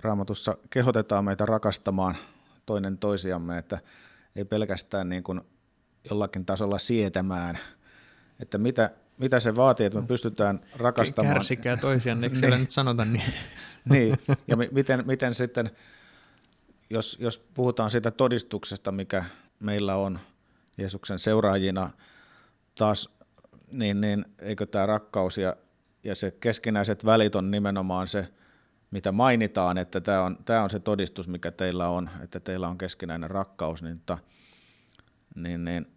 raamatussa 0.00 0.56
kehotetaan 0.70 1.24
meitä 1.24 1.46
rakastamaan 1.46 2.16
toinen 2.66 2.98
toisiamme, 2.98 3.58
että 3.58 3.78
ei 4.36 4.44
pelkästään 4.44 5.08
niin 5.08 5.22
kuin 5.22 5.40
jollakin 6.10 6.46
tasolla 6.46 6.78
sietämään, 6.78 7.58
että 8.40 8.58
mitä, 8.58 8.90
mitä 9.20 9.40
se 9.40 9.56
vaatii, 9.56 9.86
että 9.86 10.00
me 10.00 10.06
pystytään 10.06 10.60
rakastamaan. 10.76 11.34
Kärsikää 11.34 11.76
toisiaan, 11.76 12.24
eikö 12.24 12.36
siellä 12.36 12.56
niin. 12.56 12.60
nyt 12.60 12.70
sanota 12.70 13.04
niin? 13.04 13.32
niin, 13.90 14.16
ja 14.46 14.56
miten, 14.56 15.02
miten 15.06 15.34
sitten, 15.34 15.70
jos, 16.90 17.16
jos 17.20 17.38
puhutaan 17.38 17.90
siitä 17.90 18.10
todistuksesta, 18.10 18.92
mikä 18.92 19.24
meillä 19.62 19.96
on 19.96 20.18
Jeesuksen 20.78 21.18
seuraajina 21.18 21.90
taas, 22.78 23.08
niin, 23.72 24.00
niin 24.00 24.24
eikö 24.42 24.66
tämä 24.66 24.86
rakkaus 24.86 25.38
ja, 25.38 25.56
ja 26.04 26.14
se 26.14 26.30
keskinäiset 26.30 27.04
välit 27.04 27.34
on 27.34 27.50
nimenomaan 27.50 28.08
se, 28.08 28.28
mitä 28.90 29.12
mainitaan, 29.12 29.78
että 29.78 30.00
tämä 30.00 30.22
on, 30.22 30.36
tämä 30.44 30.62
on 30.62 30.70
se 30.70 30.78
todistus, 30.78 31.28
mikä 31.28 31.50
teillä 31.50 31.88
on, 31.88 32.10
että 32.22 32.40
teillä 32.40 32.68
on 32.68 32.78
keskinäinen 32.78 33.30
rakkaus, 33.30 33.82
niin, 33.82 34.00
niin, 35.34 35.64
niin 35.64 35.95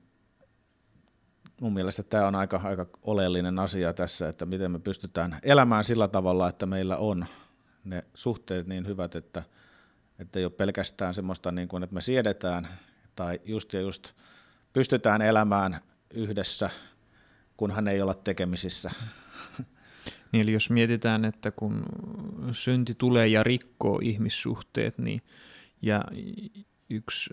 mun 1.61 1.73
mielestä 1.73 2.03
tämä 2.03 2.27
on 2.27 2.35
aika, 2.35 2.61
aika 2.63 2.85
oleellinen 3.03 3.59
asia 3.59 3.93
tässä, 3.93 4.29
että 4.29 4.45
miten 4.45 4.71
me 4.71 4.79
pystytään 4.79 5.39
elämään 5.43 5.83
sillä 5.83 6.07
tavalla, 6.07 6.49
että 6.49 6.65
meillä 6.65 6.97
on 6.97 7.25
ne 7.83 8.03
suhteet 8.13 8.67
niin 8.67 8.87
hyvät, 8.87 9.15
että, 9.15 9.43
että 10.19 10.39
ei 10.39 10.45
ole 10.45 10.51
pelkästään 10.51 11.13
semmoista, 11.13 11.51
niin 11.51 11.67
kuin, 11.67 11.83
että 11.83 11.93
me 11.93 12.01
siedetään 12.01 12.67
tai 13.15 13.41
just 13.45 13.73
ja 13.73 13.81
just 13.81 14.13
pystytään 14.73 15.21
elämään 15.21 15.79
yhdessä, 16.13 16.69
kunhan 17.57 17.87
ei 17.87 18.01
olla 18.01 18.13
tekemisissä. 18.13 18.91
Niin, 20.31 20.41
eli 20.41 20.53
jos 20.53 20.69
mietitään, 20.69 21.25
että 21.25 21.51
kun 21.51 21.83
synti 22.51 22.95
tulee 22.95 23.27
ja 23.27 23.43
rikkoo 23.43 23.99
ihmissuhteet, 24.03 24.97
niin 24.97 25.21
ja 25.81 26.03
yksi 26.89 27.29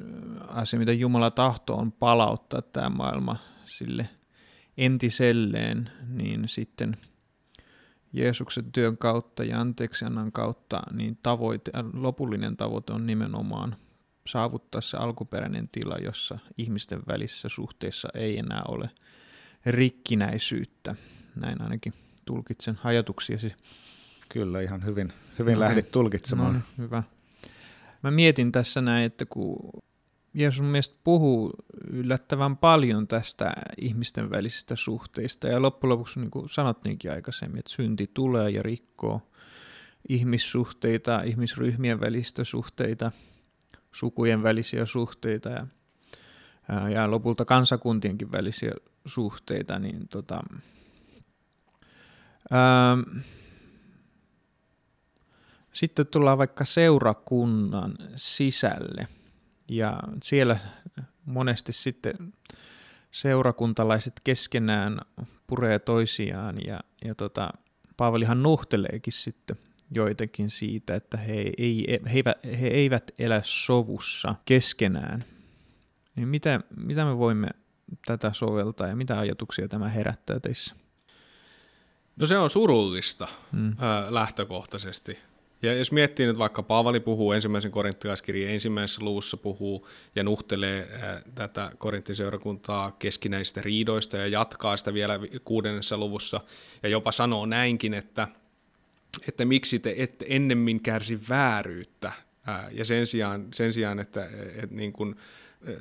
asia, 0.49 0.79
mitä 0.79 0.93
Jumala 0.93 1.31
tahtoo, 1.31 1.79
on 1.79 1.93
palauttaa 1.93 2.63
tämä 2.63 2.89
maailma 2.89 3.37
sille 3.67 4.09
entiselleen, 4.77 5.91
niin 6.09 6.49
sitten 6.49 6.97
Jeesuksen 8.13 8.73
työn 8.73 8.99
kautta 8.99 9.45
ja 9.45 9.61
anteeksiannan 9.61 10.33
kautta, 10.33 10.83
niin 10.93 11.19
tavoite, 11.23 11.71
lopullinen 11.93 12.57
tavoite 12.57 12.93
on 12.93 13.07
nimenomaan 13.07 13.77
saavuttaa 14.27 14.81
se 14.81 14.97
alkuperäinen 14.97 15.69
tila, 15.73 15.97
jossa 15.97 16.39
ihmisten 16.59 17.03
välissä 17.09 17.49
suhteessa 17.49 18.09
ei 18.15 18.39
enää 18.39 18.63
ole 18.69 18.91
rikkinäisyyttä. 19.67 20.95
Näin 21.37 21.63
ainakin 21.63 21.93
tulkitsen 22.25 22.79
ajatuksiasi. 22.85 23.53
Kyllä, 24.29 24.61
ihan 24.61 24.85
hyvin, 24.85 25.13
hyvin 25.39 25.55
no, 25.55 25.61
lähdit 25.61 25.91
tulkitsemaan. 25.91 26.55
No, 26.55 26.61
hyvä. 26.79 27.03
Mä 28.03 28.11
mietin 28.11 28.53
tässä 28.53 28.81
näin, 28.81 29.05
että 29.05 29.27
kun 29.27 29.83
Jeesus 30.37 30.63
mielestä 30.63 30.97
puhuu 31.05 31.53
yllättävän 31.91 32.57
paljon 32.57 33.09
tästä 33.09 33.53
ihmisten 33.79 34.31
välisistä 34.31 34.77
suhteista. 34.77 35.47
Ja 35.47 35.63
loppujen 35.63 35.93
lopuksi, 35.93 36.21
niin 36.21 36.31
kuin 36.31 36.49
sanottiinkin 36.49 37.13
aikaisemmin, 37.13 37.59
että 37.59 37.73
synti 37.73 38.11
tulee 38.15 38.51
ja 38.51 38.63
rikkoo 38.63 39.23
ihmissuhteita, 40.09 41.23
ihmisryhmien 41.23 42.01
välistä 42.01 42.45
suhteita, 42.45 43.13
sukujen 43.93 44.43
välisiä 44.43 44.87
suhteita 44.87 45.49
ja, 45.49 45.67
ja 46.91 47.11
lopulta 47.11 47.45
kansakuntienkin 47.45 48.33
välisiä 48.33 48.73
suhteita, 49.07 49.79
niin 49.79 50.09
tota, 50.09 50.43
ää, 52.51 52.97
sitten 55.73 56.07
tullaan 56.07 56.39
vaikka 56.39 56.65
seurakunnan 56.65 57.95
sisälle– 58.17 59.09
ja 59.69 60.01
siellä 60.23 60.59
monesti 61.25 61.73
sitten 61.73 62.33
seurakuntalaiset 63.11 64.21
keskenään 64.25 65.01
puree 65.47 65.79
toisiaan 65.79 66.57
ja, 66.67 66.81
ja 67.05 67.15
tota, 67.15 67.51
Paavalihan 67.97 68.43
nuhteleekin 68.43 69.13
sitten 69.13 69.57
joitakin 69.91 70.51
siitä, 70.51 70.95
että 70.95 71.17
he, 71.17 71.53
ei, 71.59 71.87
he, 71.89 72.11
eivät, 72.17 72.39
he 72.61 72.67
eivät 72.67 73.11
elä 73.19 73.41
sovussa 73.45 74.35
keskenään. 74.45 75.25
Niin 76.17 76.29
mitä, 76.29 76.61
mitä 76.77 77.05
me 77.05 77.19
voimme 77.19 77.49
tätä 78.07 78.33
soveltaa 78.33 78.87
ja 78.87 78.97
mitä 78.97 79.19
ajatuksia 79.19 79.69
tämä 79.69 79.89
herättää 79.89 80.41
teissä? 80.41 80.75
No 82.17 82.27
se 82.27 82.39
on 82.39 82.51
surullista 82.51 83.29
mm. 83.53 83.77
lähtökohtaisesti. 84.09 85.19
Ja 85.63 85.75
jos 85.75 85.93
miettii 85.93 86.27
nyt 86.27 86.39
vaikka 86.39 86.63
Paavali 86.63 87.01
puhuu 87.01 87.33
ensimmäisen 87.33 87.71
korinttilaiskirjan 87.71 88.51
ensimmäisessä 88.51 89.05
luvussa 89.05 89.37
puhuu 89.37 89.89
ja 90.15 90.25
nuhtelee 90.25 90.89
ää, 91.03 91.23
tätä 91.35 91.71
korinttiseurakuntaa 91.79 92.91
keskinäisistä 92.91 93.63
riidoista 93.63 94.17
ja 94.17 94.27
jatkaa 94.27 94.77
sitä 94.77 94.95
vielä 94.95 95.19
kuudennessa 95.45 95.99
luvussa 95.99 96.41
ja 96.83 96.89
jopa 96.89 97.13
sanoo 97.13 97.47
näinkin, 97.47 97.95
että, 97.95 98.29
että 99.29 99.45
miksi 99.45 99.79
te 99.79 99.95
ette 99.99 100.27
ennemmin 100.29 100.81
kärsi 100.81 101.21
vääryyttä 101.29 102.13
ää, 102.47 102.69
ja 102.73 102.85
sen 102.85 103.07
sijaan, 103.07 103.49
sen 103.55 103.73
sijaan 103.73 103.99
että 103.99 104.29
et 104.63 104.71
niin 104.71 104.93
kuin, 104.93 105.17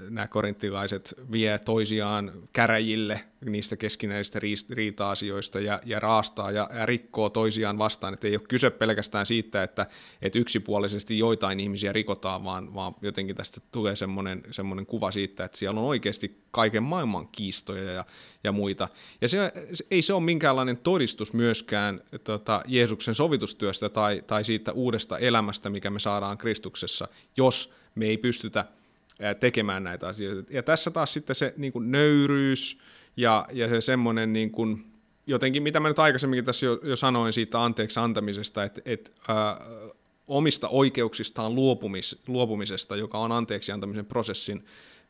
nämä 0.10 0.27
korinttilaiset 0.27 1.13
vie 1.32 1.60
toisiaan 1.60 2.32
käräjille 2.53 3.22
niistä 3.46 3.77
keskinäisistä 3.77 4.39
riita-asioista 4.70 5.60
ja, 5.60 5.79
ja 5.86 6.00
raastaa 6.00 6.51
ja, 6.51 6.70
ja 6.74 6.86
rikkoo 6.86 7.29
toisiaan 7.29 7.77
vastaan. 7.77 8.13
Että 8.13 8.27
ei 8.27 8.36
ole 8.36 8.46
kyse 8.50 8.70
pelkästään 8.70 9.25
siitä, 9.25 9.63
että, 9.63 9.86
että 10.22 10.39
yksipuolisesti 10.39 11.17
joitain 11.17 11.60
ihmisiä 11.60 11.94
rikotaan, 11.94 12.44
vaan, 12.44 12.74
vaan 12.74 12.96
jotenkin 13.01 13.36
tästä 13.36 13.62
tulee 13.72 13.96
semmoinen, 13.96 14.44
semmoinen 14.51 14.86
kuva 14.86 15.12
siitä, 15.12 15.46
että 15.46 15.58
siellä 15.58 15.79
on 15.79 15.86
oikeasti 15.86 16.41
kaiken 16.51 16.84
maailman 16.84 17.27
kiistoja 17.27 17.91
ja, 17.91 18.05
ja 18.44 18.51
muita. 18.51 18.88
Ja 19.22 19.27
se, 19.27 19.51
ei 19.91 20.01
se 20.01 20.13
ole 20.13 20.24
minkäänlainen 20.24 20.77
todistus 20.77 21.34
myöskään 21.34 22.01
tota, 22.24 22.62
Jeesuksen 22.67 23.15
sovitustyöstä 23.15 23.89
tai, 23.89 24.24
tai 24.27 24.44
siitä 24.44 24.72
uudesta 24.72 25.17
elämästä, 25.17 25.70
mikä 25.70 25.89
me 25.89 26.00
saadaan 26.00 26.38
Kristuksessa, 26.38 27.08
jos 27.38 27.74
me 27.96 28.05
ei 28.05 28.17
pystytä 28.17 28.65
tekemään 29.39 29.84
näitä 29.84 30.07
asioita. 30.07 30.53
Ja 30.53 30.63
tässä 30.63 30.91
taas 30.91 31.13
sitten 31.13 31.36
se 31.36 31.53
niin 31.57 31.74
kuin 31.74 31.91
nöyryys 31.91 32.79
ja, 33.17 33.48
ja 33.51 33.69
se 33.69 33.81
semmoinen 33.81 34.34
niin 34.34 34.51
kuin, 34.51 34.86
jotenkin, 35.27 35.63
mitä 35.63 35.79
mä 35.79 35.88
nyt 35.88 36.00
aikaisemminkin 36.00 36.45
tässä 36.45 36.65
jo, 36.65 36.79
jo 36.84 36.95
sanoin 36.95 37.34
siitä 37.34 37.63
anteeksi 37.63 38.00
antamisesta, 38.00 38.63
että, 38.63 38.81
että 38.86 39.12
ää, 39.27 39.62
omista 40.27 40.69
oikeuksistaan 40.69 41.55
luopumis, 41.55 42.22
luopumisesta, 42.27 42.95
joka 42.95 43.17
on 43.17 43.31
anteeksi 43.31 43.72
antamisen 43.72 44.05
prosessin 44.05 44.65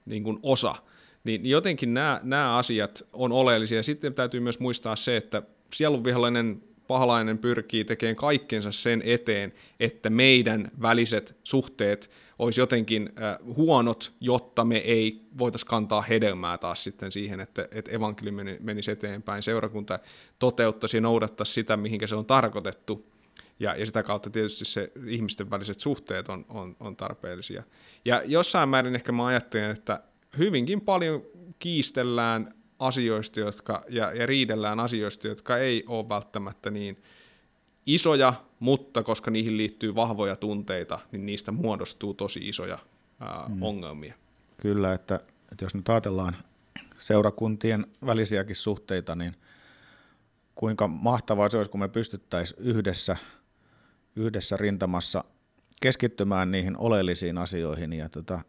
niin 0.06 0.24
kuin 0.24 0.40
osa, 0.44 0.76
niin 1.24 1.46
jotenkin 1.46 1.94
nämä, 1.94 2.20
nämä 2.24 2.58
asiat 2.58 3.08
on 3.14 3.32
oleellisia. 3.32 3.84
Sitten 3.84 4.14
täytyy 4.14 4.40
myös 4.40 4.60
muistaa 4.60 4.96
se, 4.96 5.18
että 5.18 5.42
sielunvihollinen 5.74 6.64
pahalainen 6.88 7.38
pyrkii 7.38 7.86
tekemään 7.86 8.16
kaikkensa 8.16 8.72
sen 8.72 9.02
eteen, 9.06 9.54
että 9.80 10.10
meidän 10.10 10.72
väliset 10.82 11.38
suhteet 11.44 12.12
olisi 12.40 12.62
jotenkin 12.62 13.10
äh, 13.22 13.56
huonot, 13.56 14.14
jotta 14.20 14.66
me 14.66 14.78
ei 14.78 15.26
voitaisiin 15.38 15.70
kantaa 15.70 16.02
hedelmää 16.02 16.58
taas 16.58 16.84
sitten 16.84 17.12
siihen, 17.12 17.40
että, 17.40 17.68
että 17.72 17.92
evankeliumi 17.92 18.58
menisi 18.60 18.92
eteenpäin, 18.92 19.44
seurakunta 19.44 20.00
toteuttaisi 20.40 20.98
ja 20.98 21.02
noudattaisi 21.02 21.54
sitä, 21.54 21.78
mihinkä 21.78 22.08
se 22.08 22.16
on 22.16 22.26
tarkoitettu, 22.26 23.06
ja, 23.60 23.76
ja 23.76 23.86
sitä 23.86 24.04
kautta 24.04 24.30
tietysti 24.30 24.66
se 24.66 24.92
ihmisten 25.08 25.50
väliset 25.50 25.80
suhteet 25.80 26.30
on, 26.30 26.46
on, 26.50 26.76
on 26.80 26.96
tarpeellisia. 26.96 27.64
Ja 28.06 28.22
jossain 28.26 28.70
määrin 28.70 28.96
ehkä 28.96 29.12
mä 29.12 29.26
ajattelen, 29.26 29.72
että 29.72 30.04
hyvinkin 30.38 30.82
paljon 30.82 31.24
kiistellään 31.60 32.54
asioista 32.80 33.40
jotka, 33.40 33.84
ja, 33.90 34.14
ja 34.14 34.26
riidellään 34.26 34.80
asioista, 34.80 35.28
jotka 35.28 35.58
ei 35.58 35.84
ole 35.88 36.10
välttämättä 36.10 36.72
niin 36.72 36.98
isoja, 37.86 38.34
mutta 38.60 39.04
koska 39.04 39.32
niihin 39.32 39.58
liittyy 39.58 39.96
vahvoja 39.96 40.36
tunteita, 40.36 41.00
niin 41.12 41.26
niistä 41.26 41.52
muodostuu 41.52 42.14
tosi 42.14 42.50
isoja 42.50 42.80
ää, 43.20 43.46
mm. 43.48 43.62
ongelmia. 43.62 44.14
Kyllä, 44.62 44.94
että, 44.94 45.16
että 45.52 45.66
jos 45.66 45.76
nyt 45.76 45.90
ajatellaan 45.90 46.36
seurakuntien 46.98 47.86
välisiäkin 48.06 48.56
suhteita, 48.56 49.16
niin 49.16 49.36
kuinka 50.56 50.88
mahtavaa 50.88 51.50
se 51.50 51.58
olisi, 51.58 51.72
kun 51.72 51.80
me 51.80 51.88
pystyttäisiin 51.88 52.62
yhdessä, 52.62 53.18
yhdessä 54.16 54.58
rintamassa 54.58 55.24
keskittymään 55.82 56.52
niihin 56.52 56.78
oleellisiin 56.78 57.38
asioihin 57.38 57.94
ja 57.94 58.10
tota, 58.10 58.40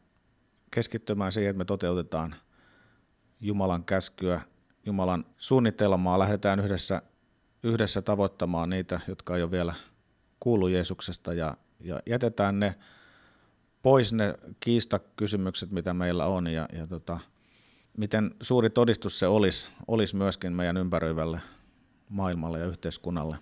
keskittymään 0.71 1.33
siihen, 1.33 1.51
että 1.51 1.59
me 1.59 1.65
toteutetaan 1.65 2.35
Jumalan 3.41 3.85
käskyä, 3.85 4.41
Jumalan 4.87 5.25
suunnitelmaa, 5.37 6.19
lähdetään 6.19 6.61
yhdessä, 6.61 7.03
yhdessä 7.67 8.03
tavoittamaan 8.03 8.71
niitä, 8.71 9.01
jotka 9.09 9.37
ei 9.37 9.43
ole 9.43 9.51
vielä 9.51 9.75
kuullut 10.41 10.71
Jeesuksesta 10.71 11.35
ja, 11.35 11.55
ja 11.81 12.01
jätetään 12.07 12.61
ne 12.61 12.75
pois 13.83 14.13
ne 14.13 14.35
kiistakysymykset, 14.61 15.71
mitä 15.71 15.95
meillä 15.95 16.27
on 16.27 16.47
ja, 16.47 16.69
ja 16.73 16.87
tota, 16.87 17.21
miten 17.99 18.35
suuri 18.41 18.71
todistus 18.71 19.19
se 19.19 19.27
olisi, 19.27 19.69
olisi 19.87 20.17
myöskin 20.17 20.53
meidän 20.53 20.77
ympäröivälle 20.77 21.41
maailmalle 22.09 22.59
ja 22.59 22.67
yhteiskunnalle. 22.67 23.37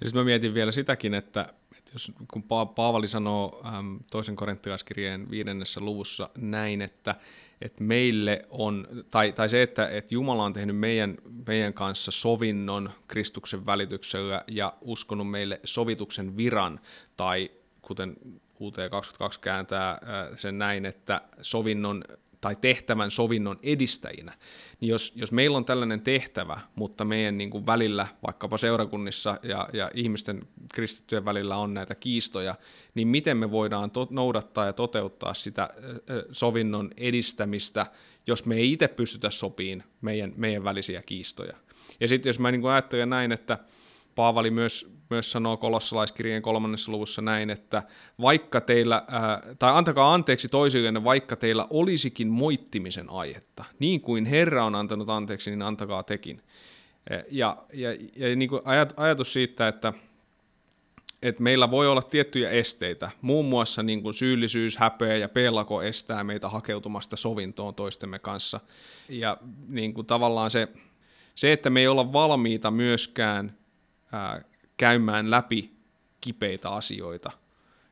Ja 0.00 0.06
sitten 0.06 0.20
mä 0.20 0.24
mietin 0.24 0.54
vielä 0.54 0.72
sitäkin, 0.72 1.14
että 1.14 1.54
jos, 1.92 2.12
kun 2.32 2.42
Paavali 2.74 3.08
sanoo 3.08 3.62
äm, 3.78 3.98
toisen 4.10 4.36
korinttilaiskirjeen 4.36 5.30
viidennessä 5.30 5.80
luvussa 5.80 6.30
näin, 6.38 6.82
että, 6.82 7.14
että 7.60 7.84
meille 7.84 8.46
on, 8.50 8.86
tai, 9.10 9.32
tai 9.32 9.48
se, 9.48 9.62
että, 9.62 9.88
että 9.88 10.14
Jumala 10.14 10.44
on 10.44 10.52
tehnyt 10.52 10.76
meidän, 10.76 11.16
meidän 11.46 11.74
kanssa 11.74 12.10
sovinnon 12.10 12.90
Kristuksen 13.08 13.66
välityksellä 13.66 14.44
ja 14.46 14.74
uskonut 14.80 15.30
meille 15.30 15.60
sovituksen 15.64 16.36
viran, 16.36 16.80
tai 17.16 17.50
kuten 17.82 18.16
UT22 18.60 19.38
kääntää 19.40 20.00
sen 20.36 20.58
näin, 20.58 20.86
että 20.86 21.20
sovinnon 21.40 22.04
tai 22.40 22.56
tehtävän 22.56 23.10
sovinnon 23.10 23.58
edistäjinä, 23.62 24.32
niin 24.80 24.88
jos, 24.88 25.12
jos 25.16 25.32
meillä 25.32 25.56
on 25.56 25.64
tällainen 25.64 26.00
tehtävä, 26.00 26.60
mutta 26.74 27.04
meidän 27.04 27.38
niin 27.38 27.50
kuin 27.50 27.66
välillä, 27.66 28.06
vaikkapa 28.26 28.58
seurakunnissa 28.58 29.38
ja, 29.42 29.68
ja 29.72 29.90
ihmisten 29.94 30.42
kristittyjen 30.74 31.24
välillä 31.24 31.56
on 31.56 31.74
näitä 31.74 31.94
kiistoja, 31.94 32.54
niin 32.94 33.08
miten 33.08 33.36
me 33.36 33.50
voidaan 33.50 33.90
to- 33.90 34.08
noudattaa 34.10 34.66
ja 34.66 34.72
toteuttaa 34.72 35.34
sitä 35.34 35.68
sovinnon 36.32 36.90
edistämistä, 36.96 37.86
jos 38.26 38.46
me 38.46 38.56
ei 38.56 38.72
itse 38.72 38.88
pystytä 38.88 39.30
sopiin 39.30 39.82
meidän, 40.00 40.32
meidän 40.36 40.64
välisiä 40.64 41.02
kiistoja. 41.02 41.56
Ja 42.00 42.08
sitten 42.08 42.30
jos 42.30 42.38
mä 42.38 42.50
niin 42.50 42.60
kuin 42.60 42.72
ajattelen 42.72 43.10
näin, 43.10 43.32
että 43.32 43.58
Paavali 44.14 44.50
myös, 44.50 44.99
myös 45.10 45.32
sanoo 45.32 45.56
kolossalaiskirjeen 45.56 46.42
kolmannessa 46.42 46.92
luvussa 46.92 47.22
näin, 47.22 47.50
että 47.50 47.82
vaikka 48.20 48.60
teillä, 48.60 49.02
ää, 49.08 49.42
tai 49.58 49.72
antakaa 49.74 50.14
anteeksi 50.14 50.48
toisillenne, 50.48 51.04
vaikka 51.04 51.36
teillä 51.36 51.66
olisikin 51.70 52.28
moittimisen 52.28 53.10
aihetta. 53.10 53.64
Niin 53.78 54.00
kuin 54.00 54.26
Herra 54.26 54.64
on 54.64 54.74
antanut 54.74 55.10
anteeksi, 55.10 55.50
niin 55.50 55.62
antakaa 55.62 56.02
tekin. 56.02 56.42
Ja, 57.30 57.56
ja, 57.72 57.90
ja 58.16 58.36
niin 58.36 58.48
kuin 58.48 58.62
ajatus 58.96 59.32
siitä, 59.32 59.68
että, 59.68 59.92
että 61.22 61.42
meillä 61.42 61.70
voi 61.70 61.88
olla 61.88 62.02
tiettyjä 62.02 62.50
esteitä, 62.50 63.10
muun 63.22 63.44
muassa 63.44 63.82
niin 63.82 64.02
kuin 64.02 64.14
syyllisyys, 64.14 64.76
häpeä 64.76 65.16
ja 65.16 65.28
pelko 65.28 65.82
estää 65.82 66.24
meitä 66.24 66.48
hakeutumasta 66.48 67.16
sovintoon 67.16 67.74
toistemme 67.74 68.18
kanssa. 68.18 68.60
Ja 69.08 69.36
niin 69.68 69.94
kuin 69.94 70.06
tavallaan 70.06 70.50
se, 70.50 70.68
se, 71.34 71.52
että 71.52 71.70
me 71.70 71.80
ei 71.80 71.88
olla 71.88 72.12
valmiita 72.12 72.70
myöskään 72.70 73.56
ää, 74.12 74.42
käymään 74.80 75.30
läpi 75.30 75.72
kipeitä 76.20 76.70
asioita. 76.70 77.30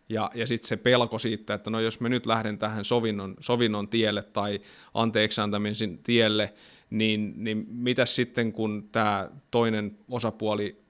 Ja, 0.09 0.31
ja 0.35 0.46
sitten 0.46 0.68
se 0.68 0.77
pelko 0.77 1.18
siitä, 1.18 1.55
että 1.55 1.70
no 1.70 1.81
jos 1.81 2.01
mä 2.01 2.09
nyt 2.09 2.27
lähden 2.27 2.59
tähän 2.59 2.85
sovinnon, 2.85 3.37
sovinnon 3.40 3.88
tielle 3.88 4.22
tai 4.22 4.61
anteeksi 4.94 5.40
antamisen 5.40 5.98
tielle, 5.98 6.55
niin, 6.90 7.35
niin 7.37 7.66
mitä 7.68 8.07
sitten 8.07 8.53
kun 8.53 8.88
tämä 8.92 9.31
toinen 9.51 9.98
osapuoli, 10.11 10.81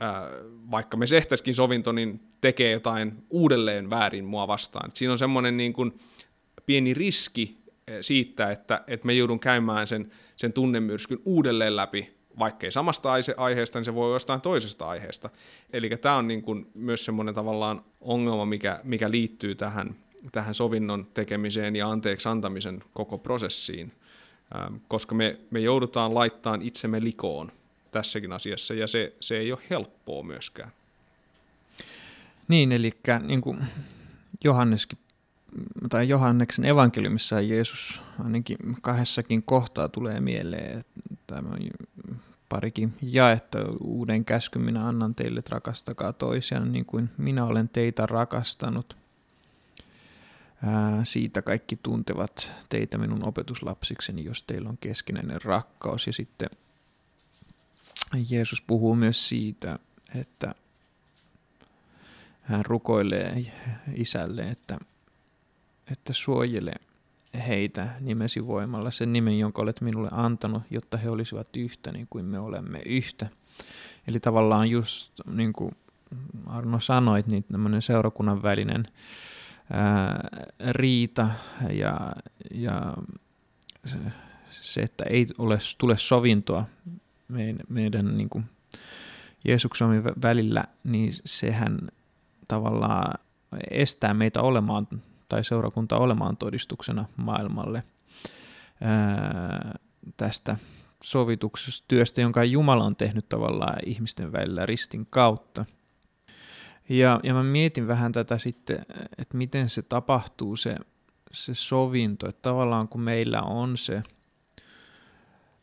ää, 0.00 0.28
vaikka 0.70 0.96
me 0.96 1.06
sehtäisikin 1.06 1.54
sovinto, 1.54 1.92
niin 1.92 2.20
tekee 2.40 2.72
jotain 2.72 3.24
uudelleen 3.30 3.90
väärin 3.90 4.24
mua 4.24 4.48
vastaan. 4.48 4.88
Et 4.88 4.96
siinä 4.96 5.12
on 5.12 5.18
semmoinen 5.18 5.56
niin 5.56 5.74
pieni 6.66 6.94
riski 6.94 7.58
siitä, 8.00 8.50
että, 8.50 8.84
että 8.86 9.06
me 9.06 9.12
joudun 9.12 9.40
käymään 9.40 9.86
sen, 9.86 10.10
sen 10.36 10.52
tunnemyrskyn 10.52 11.18
uudelleen 11.24 11.76
läpi 11.76 12.13
vaikkei 12.38 12.70
samasta 12.70 13.12
aiheesta, 13.36 13.78
niin 13.78 13.84
se 13.84 13.94
voi 13.94 14.04
olla 14.04 14.16
jostain 14.16 14.40
toisesta 14.40 14.86
aiheesta. 14.86 15.30
Eli 15.72 15.90
tämä 15.90 16.16
on 16.16 16.28
niin 16.28 16.42
kuin 16.42 16.70
myös 16.74 17.04
semmoinen 17.04 17.34
tavallaan 17.34 17.84
ongelma, 18.00 18.46
mikä, 18.46 18.80
mikä 18.84 19.10
liittyy 19.10 19.54
tähän, 19.54 19.96
tähän 20.32 20.54
sovinnon 20.54 21.06
tekemiseen 21.14 21.76
ja 21.76 21.88
anteeksi 21.88 22.28
antamisen 22.28 22.82
koko 22.94 23.18
prosessiin, 23.18 23.92
ähm, 24.56 24.74
koska 24.88 25.14
me, 25.14 25.38
me 25.50 25.60
joudutaan 25.60 26.14
laittamaan 26.14 26.62
itsemme 26.62 27.04
likoon 27.04 27.52
tässäkin 27.90 28.32
asiassa, 28.32 28.74
ja 28.74 28.86
se, 28.86 29.12
se 29.20 29.38
ei 29.38 29.52
ole 29.52 29.60
helppoa 29.70 30.22
myöskään. 30.22 30.72
Niin, 32.48 32.72
eli 32.72 32.92
niin 33.26 33.40
kuin 33.40 33.58
Johanneskin 34.44 34.98
tai 35.88 36.08
Johanneksen 36.08 36.64
evankeliumissa 36.64 37.40
Jeesus 37.40 38.00
ainakin 38.24 38.56
kahdessakin 38.82 39.42
kohtaa 39.42 39.88
tulee 39.88 40.20
mieleen, 40.20 40.78
että 40.78 41.13
tämä 41.34 41.56
parikin 42.48 42.94
jaetta 43.02 43.58
uuden 43.80 44.24
käskyn 44.24 44.62
minä 44.62 44.88
annan 44.88 45.14
teille, 45.14 45.38
että 45.38 45.54
rakastakaa 45.54 46.12
toisiaan 46.12 46.72
niin 46.72 46.84
kuin 46.84 47.10
minä 47.18 47.44
olen 47.44 47.68
teitä 47.68 48.06
rakastanut. 48.06 48.96
Ää, 50.62 51.04
siitä 51.04 51.42
kaikki 51.42 51.76
tuntevat 51.82 52.52
teitä 52.68 52.98
minun 52.98 53.24
opetuslapsikseni, 53.24 54.24
jos 54.24 54.42
teillä 54.42 54.68
on 54.68 54.78
keskinäinen 54.78 55.42
rakkaus. 55.42 56.06
Ja 56.06 56.12
sitten 56.12 56.50
Jeesus 58.30 58.62
puhuu 58.62 58.94
myös 58.94 59.28
siitä, 59.28 59.78
että 60.14 60.54
hän 62.42 62.64
rukoilee 62.64 63.52
isälle, 63.94 64.42
että, 64.42 64.78
että 65.92 66.12
suojele 66.12 66.72
heitä 67.38 67.88
nimesi 68.00 68.46
voimalla, 68.46 68.90
sen 68.90 69.12
nimen, 69.12 69.38
jonka 69.38 69.62
olet 69.62 69.80
minulle 69.80 70.08
antanut, 70.12 70.62
jotta 70.70 70.96
he 70.96 71.10
olisivat 71.10 71.56
yhtä 71.56 71.92
niin 71.92 72.06
kuin 72.10 72.24
me 72.24 72.38
olemme 72.38 72.82
yhtä. 72.86 73.26
Eli 74.08 74.20
tavallaan 74.20 74.70
just 74.70 75.12
niin 75.26 75.52
kuin 75.52 75.76
Arno 76.46 76.80
sanoit, 76.80 77.26
niin 77.26 77.44
tämmöinen 77.44 77.82
seurakunnan 77.82 78.42
välinen 78.42 78.86
ää, 79.70 80.28
riita 80.70 81.30
ja, 81.70 82.12
ja 82.54 82.94
se, 83.86 83.98
se, 84.50 84.80
että 84.80 85.04
ei 85.04 85.26
ole, 85.38 85.58
tule 85.78 85.98
sovintoa 85.98 86.64
meidän, 87.28 87.58
meidän 87.68 88.16
niin 88.16 88.28
kuin 88.28 88.44
Jeesuksen 89.44 90.04
välillä, 90.22 90.64
niin 90.84 91.12
sehän 91.24 91.78
tavallaan 92.48 93.18
estää 93.70 94.14
meitä 94.14 94.42
olemaan 94.42 94.88
tai 95.28 95.44
seurakunta 95.44 95.96
olemaan 95.96 96.36
todistuksena 96.36 97.04
maailmalle. 97.16 97.82
Ää, 98.80 99.78
tästä 100.16 100.56
sovitustyöstä, 101.02 102.20
jonka 102.20 102.44
Jumala 102.44 102.84
on 102.84 102.96
tehnyt 102.96 103.28
tavallaan 103.28 103.78
ihmisten 103.86 104.32
välillä 104.32 104.66
ristin 104.66 105.06
kautta. 105.10 105.64
Ja, 106.88 107.20
ja 107.22 107.34
mä 107.34 107.42
mietin 107.42 107.86
vähän 107.86 108.12
tätä 108.12 108.38
sitten, 108.38 108.86
että 109.18 109.36
miten 109.36 109.70
se 109.70 109.82
tapahtuu 109.82 110.56
se, 110.56 110.76
se 111.32 111.54
sovinto, 111.54 112.28
että 112.28 112.42
tavallaan 112.42 112.88
kun 112.88 113.00
meillä 113.00 113.42
on 113.42 113.78
se, 113.78 114.02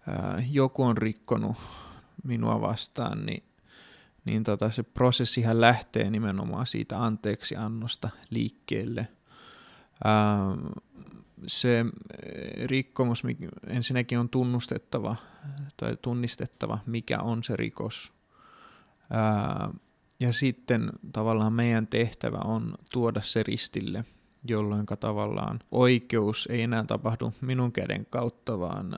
ää, 0.08 0.44
joku 0.52 0.84
on 0.84 0.98
rikkonut 0.98 1.58
minua 2.24 2.62
vastaan, 2.62 3.26
niin, 3.26 3.44
niin 4.26 4.44
tota, 4.44 4.70
se 4.70 4.84
prosessihan 4.84 5.62
lähtee 5.62 6.10
nimenomaan 6.10 6.66
siitä 6.66 7.04
anteeksiannosta 7.04 8.10
liikkeelle– 8.30 9.08
se 11.48 11.86
rikkomus 12.66 13.24
ensinnäkin 13.68 14.20
on 14.20 14.30
tunnustettava 14.30 15.16
tai 15.78 15.98
tunnistettava, 16.02 16.80
mikä 16.86 17.20
on 17.20 17.44
se 17.44 17.56
rikos. 17.56 18.14
Ähm, 19.16 19.76
ja 20.20 20.34
sitten 20.34 20.90
tavallaan 21.12 21.54
meidän 21.54 21.88
tehtävä 21.88 22.38
on 22.38 22.76
tuoda 22.92 23.22
se 23.22 23.44
ristille, 23.44 24.06
jolloin 24.48 24.86
tavallaan 25.00 25.60
oikeus 25.72 26.48
ei 26.52 26.62
enää 26.62 26.84
tapahdu 26.84 27.34
minun 27.42 27.72
käden 27.72 28.08
kautta, 28.10 28.60
vaan 28.60 28.98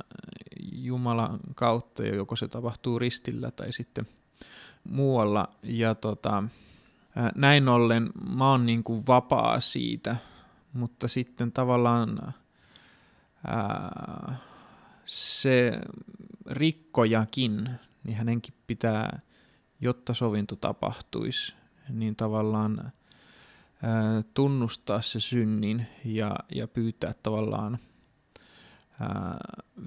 Jumalan 0.71 1.39
kautta, 1.55 2.03
joko 2.03 2.35
se 2.35 2.47
tapahtuu 2.47 2.99
ristillä 2.99 3.51
tai 3.51 3.73
sitten 3.73 4.07
muualla. 4.83 5.49
Ja 5.63 5.95
tota, 5.95 6.43
äh, 7.17 7.31
näin 7.35 7.69
ollen 7.69 8.09
mä 8.35 8.51
oon 8.51 8.65
niin 8.65 8.83
kuin 8.83 9.07
vapaa 9.07 9.59
siitä, 9.59 10.15
mutta 10.73 11.07
sitten 11.07 11.51
tavallaan 11.51 12.33
ää, 13.47 14.35
se 15.05 15.81
rikkojakin, 16.49 17.69
niin 18.03 18.17
hänenkin 18.17 18.53
pitää, 18.67 19.19
jotta 19.79 20.13
sovinto 20.13 20.55
tapahtuisi, 20.55 21.53
niin 21.89 22.15
tavallaan 22.15 22.91
ää, 23.83 24.23
tunnustaa 24.33 25.01
se 25.01 25.19
synnin 25.19 25.87
ja, 26.05 26.35
ja 26.55 26.67
pyytää 26.67 27.13
tavallaan 27.23 27.79
ää, 28.99 29.37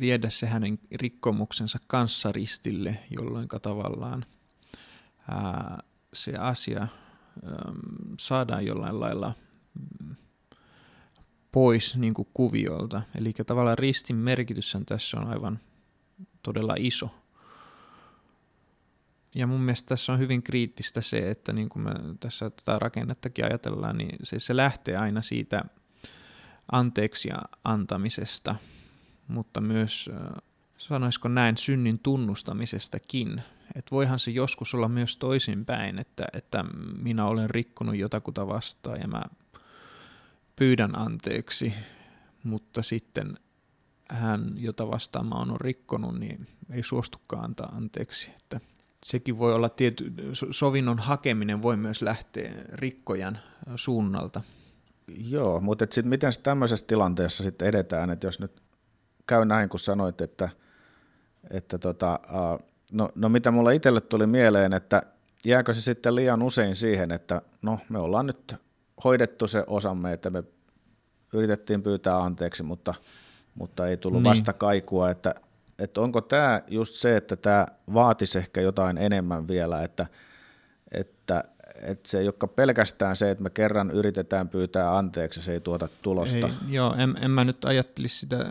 viedä 0.01 0.31
se 0.31 0.47
hänen 0.47 0.79
rikkomuksensa 0.93 1.79
kanssa 1.87 2.33
ristille, 2.33 2.99
jolloin 3.19 3.49
tavallaan 3.63 4.27
ää, 5.29 5.83
se 6.13 6.37
asia 6.37 6.81
ää, 6.81 6.91
saadaan 8.21 8.67
jollain 8.67 9.01
lailla 9.01 9.33
mm, 10.01 10.17
pois 11.57 11.97
niin 11.97 12.15
kuin 12.15 12.29
kuviolta. 12.35 13.03
Eli 13.15 13.33
tavallaan 13.33 13.79
ristin 13.79 14.17
merkitys 14.17 14.77
tässä 14.87 15.17
on 15.21 15.27
aivan 15.27 15.59
todella 16.43 16.75
iso. 16.79 17.15
Ja 19.35 19.47
mun 19.47 19.61
mielestä 19.61 19.89
tässä 19.89 20.13
on 20.13 20.19
hyvin 20.19 20.43
kriittistä 20.43 21.01
se, 21.01 21.31
että 21.31 21.53
niin 21.53 21.69
kuin 21.69 21.83
me 21.83 21.91
tässä 22.21 22.51
tätä 22.51 22.79
rakennettakin 22.79 23.45
ajatellaan, 23.45 23.99
niin 23.99 24.17
se, 24.23 24.39
se 24.39 24.57
lähtee 24.57 24.97
aina 24.97 25.23
siitä 25.23 25.65
anteeksi 26.73 27.29
antamisesta, 27.65 28.55
mutta 29.29 29.61
myös 29.61 30.11
sanoisiko 30.79 31.29
näin 31.29 31.57
synnin 31.57 31.99
tunnustamisestakin. 31.99 33.43
Että 33.75 33.91
voihan 33.91 34.19
se 34.19 34.31
joskus 34.31 34.75
olla 34.75 34.89
myös 34.89 35.17
toisinpäin, 35.17 35.99
että, 35.99 36.25
että 36.33 36.65
minä 37.03 37.27
olen 37.27 37.51
rikkonut 37.51 37.97
jotakuta 37.97 38.47
vastaan 38.47 39.01
ja 39.01 39.09
mä 39.09 39.23
pyydän 40.57 40.99
anteeksi, 40.99 41.75
mutta 42.45 42.83
sitten 42.83 43.39
hän, 44.11 44.53
jota 44.57 44.89
vastaan 44.89 45.27
mä 45.27 45.35
oon 45.35 45.61
rikkonut, 45.61 46.19
niin 46.19 46.47
ei 46.71 46.83
suostukaan 46.83 47.45
antaa 47.45 47.73
anteeksi. 47.77 48.31
Että 48.37 48.61
sekin 49.05 49.39
voi 49.39 49.55
olla 49.55 49.69
tiety, 49.69 50.13
sovinnon 50.51 50.99
hakeminen 50.99 51.63
voi 51.63 51.77
myös 51.77 52.03
lähteä 52.03 52.55
rikkojan 52.73 53.39
suunnalta. 53.77 54.41
Joo, 55.09 55.61
mutta 55.61 55.85
sitten 55.85 56.09
miten 56.09 56.33
tämmöisessä 56.43 56.87
tilanteessa 56.87 57.43
sitten 57.43 57.69
edetään, 57.69 58.11
että 58.11 58.27
jos 58.27 58.41
nyt 58.41 58.63
käy 59.27 59.45
näin, 59.45 59.69
kun 59.69 59.81
sanoit, 59.81 60.21
että, 60.21 60.49
että 61.51 61.79
tota, 61.79 62.21
no, 62.93 63.09
no 63.15 63.29
mitä 63.29 63.51
mulla 63.51 63.71
itselle 63.71 64.01
tuli 64.01 64.27
mieleen, 64.27 64.73
että 64.73 65.03
jääkö 65.45 65.75
se 65.75 65.81
sitten 65.81 66.15
liian 66.15 66.43
usein 66.43 66.77
siihen, 66.77 67.13
että 67.13 67.43
no 67.63 67.79
me 67.89 67.99
ollaan 67.99 68.27
nyt 68.27 68.55
hoidettu 69.05 69.49
se 69.49 69.65
osamme, 69.67 70.13
että 70.13 70.31
me 70.31 70.45
yritettiin 71.33 71.83
pyytää 71.83 72.19
anteeksi, 72.19 72.63
mutta, 72.63 72.95
mutta 73.55 73.87
ei 73.87 73.97
tullut 73.97 74.23
niin. 74.23 74.31
vastakaikua, 74.31 75.11
että, 75.11 75.35
että 75.79 76.01
onko 76.01 76.21
tämä 76.21 76.63
just 76.69 76.95
se, 76.95 77.17
että 77.17 77.37
tämä 77.37 77.67
vaatisi 77.95 78.39
ehkä 78.39 78.61
jotain 78.61 78.99
enemmän 78.99 79.49
vielä, 79.49 79.83
että, 79.83 80.07
että, 80.93 81.45
että 81.83 82.09
se 82.09 82.19
ei 82.19 82.27
ole 82.27 82.51
pelkästään 82.57 83.17
se, 83.17 83.31
että 83.31 83.45
me 83.45 83.51
kerran 83.51 83.91
yritetään 83.91 84.49
pyytää 84.49 84.97
anteeksi, 84.97 85.43
se 85.43 85.53
ei 85.53 85.61
tuota 85.61 85.89
tulosta. 86.03 86.47
Ei, 86.47 86.53
joo, 86.69 86.95
en, 86.95 87.19
en 87.21 87.31
mä 87.31 87.45
nyt 87.45 87.65
ajattelisi 87.65 88.19
sitä, 88.19 88.47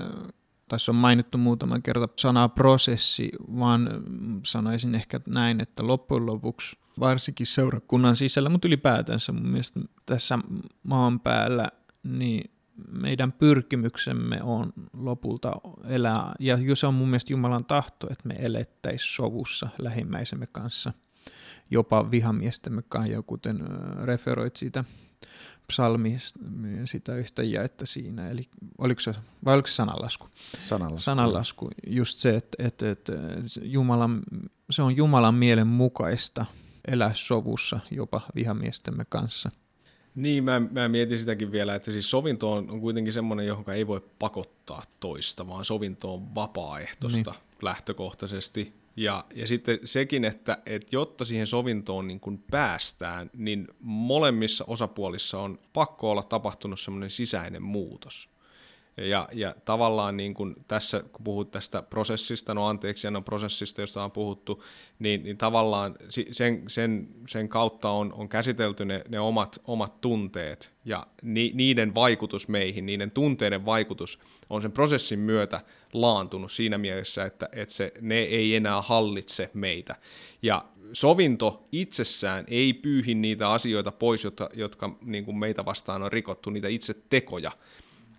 tässä 0.69 0.91
on 0.91 0.95
mainittu 0.95 1.37
muutaman 1.37 1.81
kerta 1.81 2.07
sanaa 2.15 2.49
prosessi, 2.49 3.31
vaan 3.59 4.03
sanoisin 4.45 4.95
ehkä 4.95 5.19
näin, 5.25 5.61
että 5.61 5.87
loppujen 5.87 6.25
lopuksi 6.25 6.77
varsinkin 6.99 7.47
seurakunnan 7.47 8.15
sisällä, 8.15 8.49
mutta 8.49 8.67
ylipäätänsä 8.67 9.31
mun 9.31 9.47
mielestä 9.47 9.79
tässä 10.05 10.39
maan 10.83 11.19
päällä, 11.19 11.71
niin 12.03 12.51
meidän 12.91 13.31
pyrkimyksemme 13.31 14.43
on 14.43 14.73
lopulta 14.93 15.51
elää, 15.87 16.35
ja 16.39 16.57
se 16.75 16.87
on 16.87 16.93
mun 16.93 17.09
mielestä 17.09 17.33
Jumalan 17.33 17.65
tahto, 17.65 18.07
että 18.11 18.27
me 18.27 18.35
elettäisiin 18.39 19.13
sovussa 19.13 19.69
lähimmäisemme 19.77 20.47
kanssa, 20.47 20.93
jopa 21.71 22.11
vihamiestemme 22.11 22.81
kanssa, 22.89 23.21
kuten 23.21 23.59
referoit 24.03 24.55
siitä 24.55 24.83
psalmista 25.67 26.39
sitä 26.85 27.15
yhtä 27.15 27.43
jaetta 27.43 27.85
siinä, 27.85 28.29
eli 28.29 28.49
oliko 28.77 29.01
se, 29.01 29.15
vai 29.45 29.53
oliko 29.53 29.67
se 29.67 29.73
sananlasku? 29.73 30.27
Sananlasku. 30.59 31.03
Sananlasku, 31.03 31.69
just 31.87 32.19
se, 32.19 32.35
että, 32.35 32.67
että, 32.67 32.91
että 32.91 33.13
Jumalan, 33.61 34.21
se 34.69 34.81
on 34.81 34.97
Jumalan 34.97 35.35
mielen 35.35 35.67
mukaista 35.67 36.45
elää 36.87 37.11
sovussa 37.13 37.79
jopa 37.91 38.21
vihamiestemme 38.35 39.05
kanssa– 39.09 39.51
niin, 40.15 40.43
mä, 40.43 40.61
mä 40.71 40.87
mietin 40.87 41.19
sitäkin 41.19 41.51
vielä, 41.51 41.75
että 41.75 41.91
siis 41.91 42.09
sovinto 42.09 42.51
on, 42.53 42.69
on 42.69 42.81
kuitenkin 42.81 43.13
semmoinen, 43.13 43.47
johon 43.47 43.65
ei 43.73 43.87
voi 43.87 44.01
pakottaa 44.19 44.83
toista, 44.99 45.47
vaan 45.47 45.65
sovinto 45.65 46.13
on 46.13 46.35
vapaaehtoista 46.35 47.31
niin. 47.31 47.41
lähtökohtaisesti. 47.61 48.73
Ja, 48.95 49.25
ja 49.35 49.47
sitten 49.47 49.79
sekin, 49.85 50.25
että, 50.25 50.57
että 50.65 50.89
jotta 50.91 51.25
siihen 51.25 51.47
sovintoon 51.47 52.07
niin 52.07 52.19
kun 52.19 52.43
päästään, 52.51 53.29
niin 53.37 53.67
molemmissa 53.79 54.65
osapuolissa 54.67 55.39
on 55.39 55.59
pakko 55.73 56.11
olla 56.11 56.23
tapahtunut 56.23 56.79
semmoinen 56.79 57.09
sisäinen 57.09 57.61
muutos. 57.61 58.29
Ja, 58.97 59.29
ja 59.33 59.55
tavallaan 59.65 60.17
niin 60.17 60.33
kuin 60.33 60.55
tässä, 60.67 61.03
kun 61.11 61.23
puhut 61.23 61.51
tästä 61.51 61.81
prosessista, 61.81 62.53
no 62.53 62.67
anteeksi, 62.67 63.11
no 63.11 63.21
prosessista, 63.21 63.81
josta 63.81 64.03
on 64.03 64.11
puhuttu, 64.11 64.63
niin, 64.99 65.23
niin 65.23 65.37
tavallaan 65.37 65.95
sen, 66.31 66.63
sen, 66.67 67.07
sen 67.27 67.49
kautta 67.49 67.89
on, 67.89 68.13
on 68.13 68.29
käsitelty 68.29 68.85
ne, 68.85 69.01
ne 69.09 69.19
omat, 69.19 69.61
omat 69.67 70.01
tunteet 70.01 70.73
ja 70.85 71.07
ni, 71.21 71.51
niiden 71.53 71.95
vaikutus 71.95 72.47
meihin, 72.47 72.85
niiden 72.85 73.11
tunteiden 73.11 73.65
vaikutus 73.65 74.19
on 74.49 74.61
sen 74.61 74.71
prosessin 74.71 75.19
myötä 75.19 75.61
laantunut 75.93 76.51
siinä 76.51 76.77
mielessä, 76.77 77.25
että, 77.25 77.49
että 77.51 77.73
se, 77.73 77.91
ne 78.01 78.17
ei 78.17 78.55
enää 78.55 78.81
hallitse 78.81 79.49
meitä. 79.53 79.95
Ja 80.41 80.65
sovinto 80.93 81.67
itsessään 81.71 82.45
ei 82.47 82.73
pyyhi 82.73 83.15
niitä 83.15 83.51
asioita 83.51 83.91
pois, 83.91 84.23
jotka, 84.23 84.49
jotka 84.53 84.97
niin 85.01 85.25
kuin 85.25 85.37
meitä 85.37 85.65
vastaan 85.65 86.03
on 86.03 86.11
rikottu, 86.11 86.49
niitä 86.49 86.67
itse 86.67 86.95
tekoja, 87.09 87.51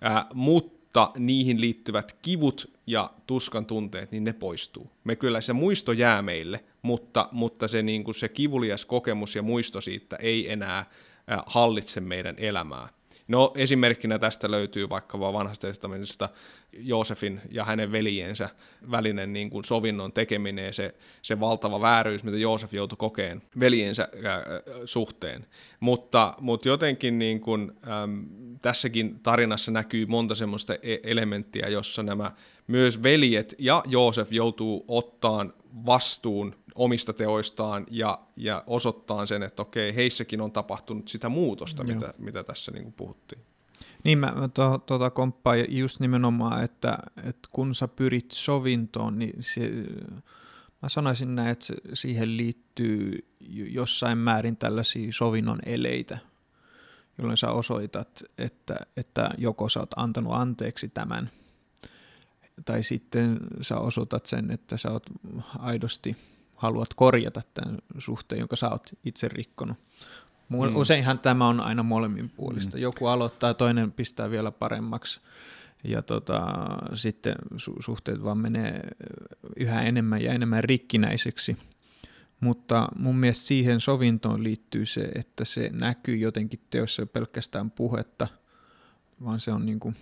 Ää, 0.07 0.27
mutta 0.35 1.11
niihin 1.19 1.61
liittyvät 1.61 2.17
kivut 2.23 2.73
ja 2.87 3.11
tuskan 3.27 3.67
tunteet, 3.67 4.13
niin 4.13 4.25
ne 4.25 4.33
poistuu. 4.33 4.91
Me 5.05 5.17
kyllä 5.17 5.41
se 5.41 5.53
muisto 5.53 5.93
jää 5.93 6.23
meille, 6.23 6.65
mutta, 6.83 7.29
mutta 7.33 7.69
se, 7.69 7.83
niin 7.83 8.05
kuin 8.05 8.15
se 8.15 8.29
kivulias 8.29 8.85
kokemus 8.85 9.37
ja 9.37 9.43
muisto 9.43 9.81
siitä 9.81 10.17
ei 10.17 10.53
enää 10.53 10.85
ää, 11.27 11.43
hallitse 11.47 12.01
meidän 12.01 12.35
elämää. 12.39 12.89
No 13.29 13.53
esimerkkinä 13.55 14.19
tästä 14.19 14.51
löytyy 14.51 14.89
vaikka 14.89 15.21
vaan 15.21 15.35
vanhasta 15.35 15.67
testamentista 15.67 16.29
Joosefin 16.73 17.41
ja 17.51 17.65
hänen 17.65 17.93
veljensä 17.93 18.49
välinen 18.91 19.33
niin 19.33 19.51
kuin 19.51 19.65
sovinnon 19.65 20.13
tekeminen 20.13 20.65
ja 20.65 20.73
se, 20.73 20.95
se 21.23 21.41
valtava 21.41 21.81
vääryys, 21.81 22.25
mitä 22.25 22.37
Joosef 22.37 22.75
joutui 22.75 22.97
kokeen 22.97 23.43
veljensä 23.61 24.09
äh, 24.15 24.63
suhteen. 24.85 25.47
Mutta, 25.81 26.35
mutta 26.41 26.69
jotenkin 26.69 27.19
niin 27.19 27.41
kuin, 27.41 27.73
äm, 27.89 28.27
tässäkin 28.63 29.21
tarinassa 29.23 29.71
näkyy 29.71 30.07
monta 30.07 30.35
semmoista 30.35 30.75
e-, 30.75 30.99
elementtiä, 31.03 31.69
jossa 31.69 32.03
nämä 32.03 32.33
myös 32.67 33.03
veljet 33.03 33.55
ja 33.59 33.83
Joosef 33.87 34.33
joutuu 34.33 34.85
ottaan 34.89 35.53
vastuun 35.87 36.55
omista 36.77 37.13
teoistaan 37.13 37.87
ja, 37.91 38.19
ja 38.37 38.65
osoittaa 38.67 39.27
sen, 39.27 39.43
että 39.43 39.63
okei, 39.63 39.95
heissäkin 39.95 40.41
on 40.41 40.53
tapahtunut 40.53 41.09
sitä 41.09 41.29
muutosta, 41.29 41.85
mitä, 41.85 42.15
mitä 42.19 42.45
tässä 42.45 42.73
niin 42.73 42.83
kuin 42.83 42.95
puhuttiin. 42.95 43.43
Niin 44.05 44.19
mä 44.19 44.33
tuota, 44.55 44.79
tuota 44.79 45.11
komppaan 45.11 45.59
just 45.69 46.01
nimenomaan, 46.01 46.65
että, 46.65 46.99
että 47.17 47.49
kun 47.53 47.75
sä 47.75 47.89
pyrit 47.89 48.31
sovintoon, 48.31 49.19
niin 49.19 49.37
se, 49.41 49.71
mä 50.83 50.89
sanoisin 50.89 51.35
näin, 51.35 51.49
että 51.49 51.67
siihen 51.95 52.37
liittyy 52.37 53.29
jossain 53.71 54.19
määrin 54.19 54.57
tällaisia 54.57 55.13
sovinnon 55.13 55.59
eleitä, 55.67 56.19
jolloin 57.19 57.37
sä 57.37 57.51
osoitat, 57.51 58.23
että, 58.39 58.77
että 58.97 59.31
joko 59.39 59.69
sä 59.69 59.81
oot 59.81 59.91
antanut 59.97 60.33
anteeksi 60.33 60.89
tämän, 60.89 61.31
tai 62.65 62.83
sitten 62.83 63.39
sä 63.61 63.79
osoitat 63.79 64.27
sen, 64.27 64.51
että 64.51 64.77
sä 64.77 64.91
oot 64.91 65.07
aidosti 65.59 66.17
haluat 66.57 66.89
korjata 66.97 67.43
tämän 67.55 67.79
suhteen, 67.99 68.39
jonka 68.39 68.57
sä 68.57 68.71
oot 68.71 68.91
itse 69.05 69.29
rikkonut. 69.29 69.77
Mm. 70.49 70.77
Useinhan 70.77 71.19
tämä 71.19 71.49
on 71.49 71.61
aina 71.61 71.83
molemmin 71.83 72.31
puolista. 72.31 72.77
Mm. 72.77 72.83
Joku 72.83 73.07
aloittaa, 73.07 73.55
toinen 73.55 73.93
pistää 73.93 74.31
vielä 74.31 74.51
paremmaksi 74.51 75.21
ja 75.85 76.03
tota, 76.03 76.47
sitten 76.95 77.35
su- 77.55 77.83
suhteet 77.83 78.25
vaan 78.25 78.39
menee 78.39 78.81
yhä 79.57 79.83
enemmän 79.83 80.23
ja 80.23 80.33
enemmän 80.33 80.65
rikkinäiseksi. 80.65 81.57
Mutta 82.41 82.89
mun 82.99 83.17
mielestä 83.17 83.47
siihen 83.47 83.81
sovintoon 83.81 84.45
liittyy 84.45 84.87
se, 84.87 85.01
että 85.01 85.45
se 85.45 85.71
näkyy 85.73 86.17
jotenkin 86.17 86.61
teossa 86.71 87.07
pelkästään 87.07 87.71
puhetta, 87.71 88.29
vaan 89.25 89.41
se 89.41 89.53
on 89.53 89.67
niin 89.67 89.81
kuin 89.81 89.97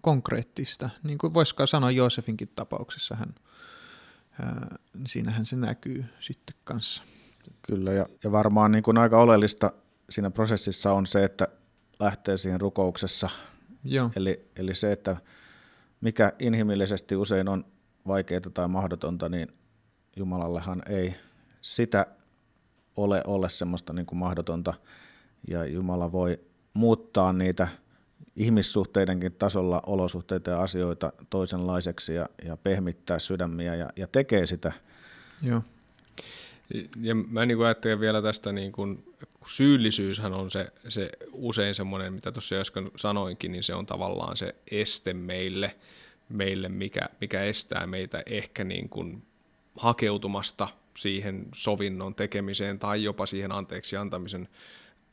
konkreettista. 0.00 0.90
Niin 1.02 1.18
kuin 1.18 1.34
voisiko 1.34 1.66
sanoa 1.66 1.90
Joosefinkin 1.90 2.48
tapauksessa, 2.54 3.16
hän, 3.16 3.34
ää, 4.40 4.76
siinähän 5.06 5.44
se 5.44 5.56
näkyy 5.56 6.04
sitten 6.20 6.56
kanssa. 6.64 7.02
Kyllä, 7.62 7.92
ja, 7.92 8.06
ja 8.24 8.32
varmaan 8.32 8.72
niin 8.72 8.82
kuin 8.82 8.98
aika 8.98 9.20
oleellista 9.20 9.72
siinä 10.10 10.30
prosessissa 10.30 10.92
on 10.92 11.06
se, 11.06 11.24
että 11.24 11.48
lähtee 12.00 12.36
siihen 12.36 12.60
rukouksessa. 12.60 13.30
Joo. 13.84 14.10
Eli, 14.16 14.50
eli 14.56 14.74
se, 14.74 14.92
että 14.92 15.16
mikä 16.00 16.32
inhimillisesti 16.38 17.16
usein 17.16 17.48
on 17.48 17.64
vaikeaa 18.06 18.40
tai 18.54 18.68
mahdotonta, 18.68 19.28
niin 19.28 19.48
Jumalallehan 20.16 20.82
ei 20.88 21.14
sitä 21.60 22.06
ole 22.96 23.22
ole 23.26 23.48
semmoista 23.48 23.92
niin 23.92 24.06
kuin 24.06 24.18
mahdotonta, 24.18 24.74
ja 25.48 25.64
Jumala 25.64 26.12
voi 26.12 26.40
muuttaa 26.74 27.32
niitä 27.32 27.68
ihmissuhteidenkin 28.36 29.32
tasolla 29.32 29.82
olosuhteita 29.86 30.50
ja 30.50 30.62
asioita 30.62 31.12
toisenlaiseksi 31.30 32.14
ja, 32.14 32.26
ja 32.44 32.56
pehmittää 32.56 33.18
sydämiä 33.18 33.74
ja, 33.74 33.88
ja 33.96 34.06
tekee 34.06 34.46
sitä. 34.46 34.72
Joo. 35.42 35.62
Ja 37.00 37.14
mä 37.14 37.46
niin 37.46 37.56
kuin 37.56 37.66
ajattelen 37.66 38.00
vielä 38.00 38.22
tästä, 38.22 38.52
niin 38.52 38.72
kuin, 38.72 39.14
syyllisyyshän 39.46 40.32
on 40.32 40.50
se, 40.50 40.72
se 40.88 41.08
usein 41.32 41.74
semmoinen, 41.74 42.12
mitä 42.12 42.32
tuossa 42.32 42.56
äsken 42.56 42.90
sanoinkin, 42.96 43.52
niin 43.52 43.62
se 43.62 43.74
on 43.74 43.86
tavallaan 43.86 44.36
se 44.36 44.54
este 44.70 45.14
meille, 45.14 45.76
meille 46.28 46.68
mikä, 46.68 47.08
mikä 47.20 47.42
estää 47.42 47.86
meitä 47.86 48.22
ehkä 48.26 48.64
niin 48.64 48.88
kuin 48.88 49.22
hakeutumasta 49.76 50.68
siihen 50.98 51.46
sovinnon 51.54 52.14
tekemiseen 52.14 52.78
tai 52.78 53.04
jopa 53.04 53.26
siihen 53.26 53.52
anteeksi 53.52 53.96
antamisen 53.96 54.48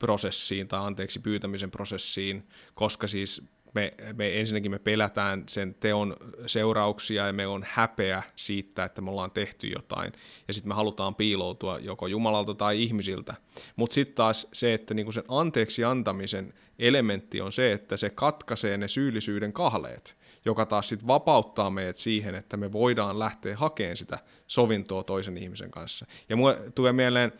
prosessiin 0.03 0.67
tai 0.67 0.79
anteeksi 0.87 1.19
pyytämisen 1.19 1.71
prosessiin, 1.71 2.47
koska 2.73 3.07
siis 3.07 3.47
me, 3.73 3.93
me 4.15 4.39
ensinnäkin 4.39 4.71
me 4.71 4.79
pelätään 4.79 5.43
sen 5.47 5.75
teon 5.79 6.15
seurauksia 6.47 7.27
ja 7.27 7.33
me 7.33 7.47
on 7.47 7.65
häpeä 7.67 8.23
siitä, 8.35 8.83
että 8.83 9.01
me 9.01 9.11
ollaan 9.11 9.31
tehty 9.31 9.67
jotain. 9.67 10.13
Ja 10.47 10.53
sitten 10.53 10.69
me 10.69 10.75
halutaan 10.75 11.15
piiloutua 11.15 11.79
joko 11.79 12.07
Jumalalta 12.07 12.53
tai 12.53 12.83
ihmisiltä. 12.83 13.33
Mutta 13.75 13.93
sitten 13.93 14.15
taas 14.15 14.47
se, 14.53 14.73
että 14.73 14.93
niinku 14.93 15.11
sen 15.11 15.23
anteeksi 15.27 15.83
antamisen 15.83 16.53
elementti 16.79 17.41
on 17.41 17.51
se, 17.51 17.71
että 17.71 17.97
se 17.97 18.09
katkaisee 18.09 18.77
ne 18.77 18.87
syyllisyyden 18.87 19.53
kahleet, 19.53 20.17
joka 20.45 20.65
taas 20.65 20.89
sitten 20.89 21.07
vapauttaa 21.07 21.69
meidät 21.69 21.97
siihen, 21.97 22.35
että 22.35 22.57
me 22.57 22.71
voidaan 22.71 23.19
lähteä 23.19 23.57
hakemaan 23.57 23.97
sitä 23.97 24.19
sovintoa 24.47 25.03
toisen 25.03 25.37
ihmisen 25.37 25.71
kanssa. 25.71 26.05
Ja 26.29 26.35
mulle 26.35 26.71
tulee 26.75 26.93
mieleen, 26.93 27.31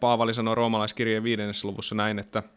Paavali 0.00 0.34
sanoi 0.34 0.54
roomalaiskirjeen 0.54 1.22
viidennessä 1.22 1.68
luvussa 1.68 1.94
näin, 1.94 2.18
että– 2.18 2.42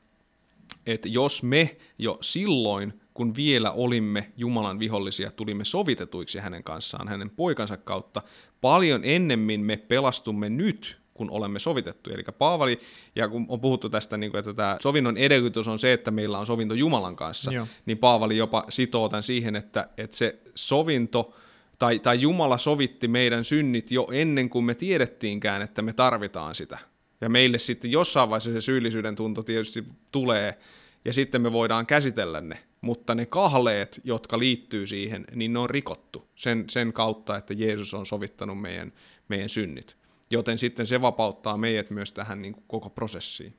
että 0.86 1.08
jos 1.08 1.44
me 1.44 1.78
jo 1.98 2.18
silloin, 2.22 2.94
kun 3.14 3.36
vielä 3.36 3.72
olimme 3.72 4.32
Jumalan 4.38 4.80
vihollisia, 4.80 5.32
tulimme 5.32 5.66
sovitetuiksi 5.66 6.40
hänen 6.40 6.64
kanssaan, 6.64 7.08
hänen 7.08 7.30
poikansa 7.30 7.78
kautta, 7.78 8.22
paljon 8.62 9.02
ennemmin 9.04 9.62
me 9.62 9.78
pelastumme 9.78 10.50
nyt, 10.50 11.00
kun 11.14 11.32
olemme 11.32 11.60
sovitettu. 11.60 12.10
Eli 12.10 12.24
Paavali, 12.38 12.80
ja 13.16 13.28
kun 13.28 13.46
on 13.50 13.62
puhuttu 13.62 13.90
tästä, 13.90 14.18
niin 14.18 14.32
kuin, 14.32 14.40
että 14.40 14.54
tämä 14.54 14.78
sovinnon 14.82 15.18
edellytys 15.18 15.68
on 15.68 15.80
se, 15.80 15.94
että 15.94 16.12
meillä 16.12 16.40
on 16.40 16.46
sovinto 16.46 16.74
Jumalan 16.74 17.16
kanssa, 17.16 17.52
Joo. 17.52 17.68
niin 17.86 17.98
Paavali 17.98 18.38
jopa 18.38 18.66
sitoo 18.70 19.10
tämän 19.10 19.24
siihen, 19.24 19.56
että, 19.56 19.90
että 19.98 20.18
se 20.18 20.40
sovinto, 20.56 21.34
tai, 21.80 22.00
tai 22.00 22.22
Jumala 22.22 22.58
sovitti 22.58 23.08
meidän 23.08 23.44
synnit 23.44 23.92
jo 23.92 24.08
ennen 24.12 24.50
kuin 24.50 24.66
me 24.66 24.76
tiedettiinkään, 24.76 25.62
että 25.62 25.82
me 25.82 25.94
tarvitaan 25.94 26.56
sitä. 26.56 26.80
Ja 27.22 27.30
meille 27.30 27.58
sitten 27.58 27.92
jossain 27.92 28.30
vaiheessa 28.30 28.54
se 28.54 28.62
syyllisyyden 28.62 29.16
tunto 29.16 29.44
tietysti 29.44 29.86
tulee, 30.12 30.58
ja 31.06 31.14
sitten 31.14 31.42
me 31.42 31.52
voidaan 31.52 31.86
käsitellä 31.86 32.42
ne. 32.42 32.60
Mutta 32.82 33.16
ne 33.16 33.26
kahleet, 33.26 34.02
jotka 34.04 34.40
liittyy 34.40 34.86
siihen, 34.86 35.26
niin 35.36 35.54
ne 35.54 35.60
on 35.60 35.70
rikottu 35.70 36.28
sen, 36.36 36.66
sen 36.70 36.94
kautta, 36.94 37.38
että 37.38 37.54
Jeesus 37.54 37.94
on 37.94 38.06
sovittanut 38.06 38.62
meidän, 38.62 38.94
meidän 39.28 39.50
synnit. 39.50 39.98
Joten 40.32 40.58
sitten 40.58 40.88
se 40.88 41.02
vapauttaa 41.02 41.58
meidät 41.58 41.90
myös 41.90 42.12
tähän 42.14 42.42
niin 42.42 42.54
kuin 42.54 42.64
koko 42.68 42.90
prosessiin. 42.90 43.54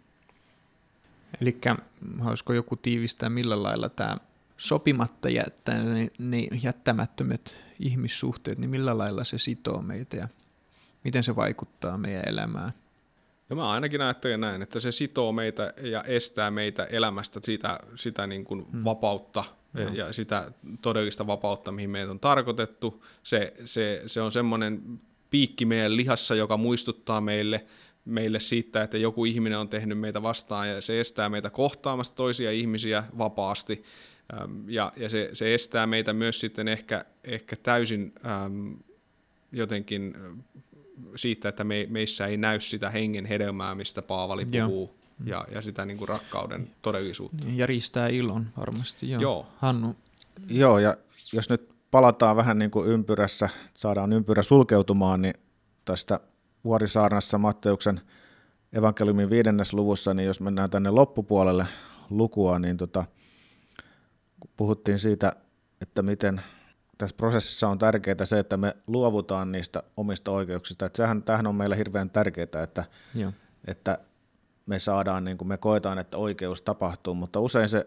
Eli 1.40 1.58
haluaisiko 2.18 2.52
joku 2.52 2.76
tiivistää, 2.76 3.30
millä 3.30 3.62
lailla 3.62 3.88
tämä 3.88 4.16
sopimatta 4.56 5.30
jättää, 5.30 5.82
ne, 5.82 6.08
ne 6.18 6.48
jättämättömät 6.62 7.54
ihmissuhteet, 7.80 8.58
niin 8.58 8.70
millä 8.70 8.98
lailla 8.98 9.24
se 9.24 9.38
sitoo 9.38 9.82
meitä 9.82 10.16
ja 10.16 10.28
miten 11.04 11.24
se 11.24 11.36
vaikuttaa 11.36 11.98
meidän 11.98 12.28
elämään? 12.28 12.72
Ja 13.50 13.56
mä 13.56 13.70
ainakin 13.70 14.00
ajattelen 14.00 14.40
näin, 14.40 14.62
että 14.62 14.80
se 14.80 14.92
sitoo 14.92 15.32
meitä 15.32 15.74
ja 15.82 16.02
estää 16.02 16.50
meitä 16.50 16.84
elämästä 16.84 17.40
sitä, 17.44 17.78
sitä 17.94 18.26
niin 18.26 18.44
kuin 18.44 18.66
hmm. 18.72 18.84
vapautta 18.84 19.44
no. 19.72 19.80
ja 19.80 20.12
sitä 20.12 20.52
todellista 20.82 21.26
vapautta, 21.26 21.72
mihin 21.72 21.90
meitä 21.90 22.10
on 22.10 22.20
tarkoitettu. 22.20 23.04
Se, 23.22 23.52
se, 23.64 24.02
se 24.06 24.20
on 24.20 24.32
semmoinen 24.32 25.00
piikki 25.30 25.64
meidän 25.64 25.96
lihassa, 25.96 26.34
joka 26.34 26.56
muistuttaa 26.56 27.20
meille, 27.20 27.66
meille 28.04 28.40
siitä, 28.40 28.82
että 28.82 28.98
joku 28.98 29.24
ihminen 29.24 29.58
on 29.58 29.68
tehnyt 29.68 29.98
meitä 29.98 30.22
vastaan 30.22 30.68
ja 30.68 30.80
se 30.80 31.00
estää 31.00 31.28
meitä 31.28 31.50
kohtaamasta 31.50 32.16
toisia 32.16 32.50
ihmisiä 32.50 33.04
vapaasti. 33.18 33.82
Ja, 34.66 34.92
ja 34.96 35.08
se, 35.08 35.30
se 35.32 35.54
estää 35.54 35.86
meitä 35.86 36.12
myös 36.12 36.40
sitten 36.40 36.68
ehkä, 36.68 37.04
ehkä 37.24 37.56
täysin 37.56 38.12
äm, 38.44 38.76
jotenkin 39.52 40.14
siitä, 41.16 41.48
että 41.48 41.64
me, 41.64 41.86
meissä 41.90 42.26
ei 42.26 42.36
näy 42.36 42.60
sitä 42.60 42.90
hengen 42.90 43.26
hedelmää, 43.26 43.74
mistä 43.74 44.02
Paavali 44.02 44.46
puhuu, 44.46 44.94
ja, 45.24 45.46
ja 45.54 45.62
sitä 45.62 45.84
niin 45.84 45.96
kuin 45.96 46.08
rakkauden 46.08 46.70
todellisuutta. 46.82 47.46
Ja 47.54 47.66
ristää 47.66 48.08
ilon 48.08 48.46
varmasti, 48.56 49.10
joo. 49.10 49.22
joo. 49.22 49.46
Hannu? 49.56 49.96
Joo, 50.48 50.78
ja 50.78 50.96
jos 51.32 51.50
nyt 51.50 51.70
palataan 51.90 52.36
vähän 52.36 52.58
niin 52.58 52.70
kuin 52.70 52.88
ympyrässä, 52.88 53.48
saadaan 53.74 54.12
ympyrä 54.12 54.42
sulkeutumaan, 54.42 55.22
niin 55.22 55.34
tästä 55.84 56.20
Vuorisaarnassa 56.64 57.38
Matteuksen 57.38 58.00
evankeliumin 58.72 59.30
viidennes 59.30 59.72
luvussa, 59.72 60.14
niin 60.14 60.26
jos 60.26 60.40
mennään 60.40 60.70
tänne 60.70 60.90
loppupuolelle 60.90 61.66
lukua, 62.10 62.58
niin 62.58 62.76
tota, 62.76 63.04
puhuttiin 64.56 64.98
siitä, 64.98 65.32
että 65.80 66.02
miten 66.02 66.40
tässä 67.00 67.16
prosessissa 67.16 67.68
on 67.68 67.78
tärkeää 67.78 68.24
se, 68.24 68.38
että 68.38 68.56
me 68.56 68.76
luovutaan 68.86 69.52
niistä 69.52 69.82
omista 69.96 70.30
oikeuksista. 70.30 70.86
Että 70.86 70.96
sehän, 70.96 71.22
tämähän 71.22 71.46
on 71.46 71.54
meille 71.54 71.76
hirveän 71.76 72.10
tärkeää, 72.10 72.62
että, 72.62 72.84
Joo. 73.14 73.32
että 73.66 73.98
me 74.66 74.78
saadaan, 74.78 75.24
niin 75.24 75.38
kuin 75.38 75.48
me 75.48 75.58
koetaan, 75.58 75.98
että 75.98 76.16
oikeus 76.16 76.62
tapahtuu, 76.62 77.14
mutta 77.14 77.40
usein 77.40 77.68
se 77.68 77.86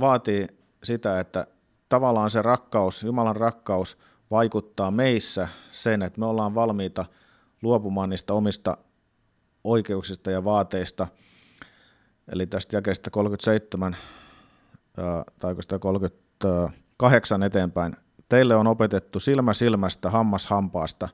vaatii 0.00 0.46
sitä, 0.82 1.20
että 1.20 1.46
tavallaan 1.88 2.30
se 2.30 2.42
rakkaus, 2.42 3.02
Jumalan 3.02 3.36
rakkaus 3.36 3.98
vaikuttaa 4.30 4.90
meissä 4.90 5.48
sen, 5.70 6.02
että 6.02 6.20
me 6.20 6.26
ollaan 6.26 6.54
valmiita 6.54 7.04
luopumaan 7.62 8.10
niistä 8.10 8.34
omista 8.34 8.78
oikeuksista 9.64 10.30
ja 10.30 10.44
vaateista. 10.44 11.08
Eli 12.32 12.46
tästä 12.46 12.76
jakeesta 12.76 13.10
37 13.10 13.96
tai 15.38 15.54
38 15.80 17.42
eteenpäin 17.42 17.96
Teille 18.28 18.56
on 18.56 18.66
opetettu 18.66 19.20
silmä 19.20 19.52
silmästä, 19.52 20.10
hammas 20.10 20.46
hampaasta, 20.46 21.08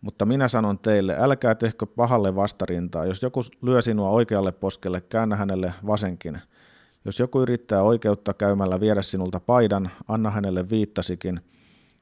mutta 0.00 0.24
minä 0.24 0.48
sanon 0.48 0.78
teille, 0.78 1.16
älkää 1.18 1.54
tehkö 1.54 1.86
pahalle 1.86 2.36
vastarintaa. 2.36 3.06
Jos 3.06 3.22
joku 3.22 3.40
lyö 3.62 3.80
sinua 3.80 4.10
oikealle 4.10 4.52
poskelle, 4.52 5.00
käännä 5.00 5.36
hänelle 5.36 5.74
vasenkin. 5.86 6.38
Jos 7.04 7.18
joku 7.18 7.40
yrittää 7.40 7.82
oikeutta 7.82 8.34
käymällä 8.34 8.80
viedä 8.80 9.02
sinulta 9.02 9.40
paidan, 9.40 9.90
anna 10.08 10.30
hänelle 10.30 10.70
viittasikin. 10.70 11.40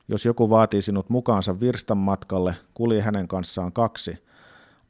Jos 0.08 0.24
joku 0.24 0.50
vaatii 0.50 0.82
sinut 0.82 1.10
mukaansa 1.10 1.60
virstan 1.60 1.98
matkalle, 1.98 2.54
kulje 2.74 3.00
hänen 3.00 3.28
kanssaan 3.28 3.72
kaksi. 3.72 4.18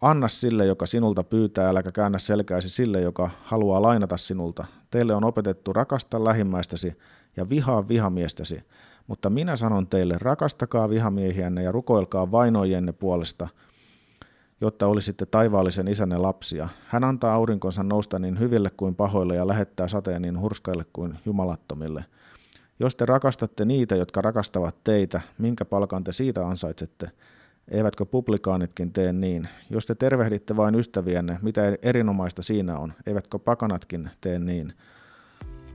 Anna 0.00 0.28
sille, 0.28 0.66
joka 0.66 0.86
sinulta 0.86 1.24
pyytää, 1.24 1.68
äläkä 1.68 1.92
käännä 1.92 2.18
selkääsi 2.18 2.68
sille, 2.68 3.00
joka 3.00 3.30
haluaa 3.42 3.82
lainata 3.82 4.16
sinulta. 4.16 4.64
Teille 4.90 5.14
on 5.14 5.24
opetettu 5.24 5.72
rakasta 5.72 6.24
lähimmäistäsi 6.24 6.98
ja 7.36 7.48
vihaa 7.48 7.88
vihamiestäsi. 7.88 8.62
Mutta 9.08 9.30
minä 9.30 9.56
sanon 9.56 9.86
teille, 9.86 10.16
rakastakaa 10.20 10.90
vihamiehiänne 10.90 11.62
ja 11.62 11.72
rukoilkaa 11.72 12.30
vainoijenne 12.30 12.92
puolesta, 12.92 13.48
jotta 14.60 14.86
olisitte 14.86 15.26
taivaallisen 15.26 15.88
isänne 15.88 16.16
lapsia. 16.16 16.68
Hän 16.86 17.04
antaa 17.04 17.34
aurinkonsa 17.34 17.82
nousta 17.82 18.18
niin 18.18 18.38
hyville 18.38 18.70
kuin 18.70 18.94
pahoille 18.94 19.36
ja 19.36 19.46
lähettää 19.46 19.88
sateen 19.88 20.22
niin 20.22 20.40
hurskaille 20.40 20.84
kuin 20.92 21.18
jumalattomille. 21.24 22.04
Jos 22.80 22.96
te 22.96 23.06
rakastatte 23.06 23.64
niitä, 23.64 23.96
jotka 23.96 24.20
rakastavat 24.20 24.76
teitä, 24.84 25.20
minkä 25.38 25.64
palkan 25.64 26.04
te 26.04 26.12
siitä 26.12 26.46
ansaitsette? 26.46 27.10
Eivätkö 27.68 28.06
publikaanitkin 28.06 28.92
tee 28.92 29.12
niin? 29.12 29.48
Jos 29.70 29.86
te 29.86 29.94
tervehditte 29.94 30.56
vain 30.56 30.74
ystävienne, 30.74 31.38
mitä 31.42 31.62
erinomaista 31.82 32.42
siinä 32.42 32.76
on? 32.76 32.92
Eivätkö 33.06 33.38
pakanatkin 33.38 34.10
tee 34.20 34.38
niin? 34.38 34.72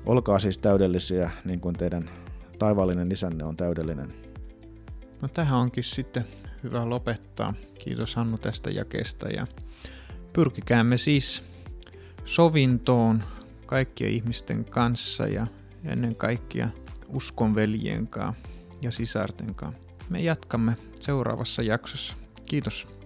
Olkaa 0.06 0.40
siis 0.40 0.58
täydellisiä, 0.58 1.32
niin 1.46 1.60
kuin 1.60 1.76
teidän 1.76 2.10
taivaallinen 2.64 3.12
isänne 3.12 3.44
on 3.44 3.56
täydellinen. 3.56 4.14
No 5.22 5.28
tähän 5.28 5.60
onkin 5.60 5.84
sitten 5.84 6.26
hyvä 6.64 6.90
lopettaa. 6.90 7.54
Kiitos 7.80 8.16
Hannu 8.16 8.38
tästä 8.38 8.70
jakesta 8.70 9.30
ja 9.30 9.48
pyrkikäämme 10.34 10.98
siis 10.98 11.44
sovintoon 12.26 13.24
kaikkien 13.66 14.12
ihmisten 14.12 14.66
kanssa 14.66 15.28
ja 15.28 15.48
ennen 15.86 16.16
kaikkea 16.16 16.70
uskonveljen 17.08 18.08
kanssa 18.08 18.48
ja 18.82 18.92
sisarten 18.92 19.56
kanssa. 19.56 19.82
Me 20.10 20.22
jatkamme 20.22 20.78
seuraavassa 21.00 21.62
jaksossa. 21.62 22.14
Kiitos. 22.50 23.03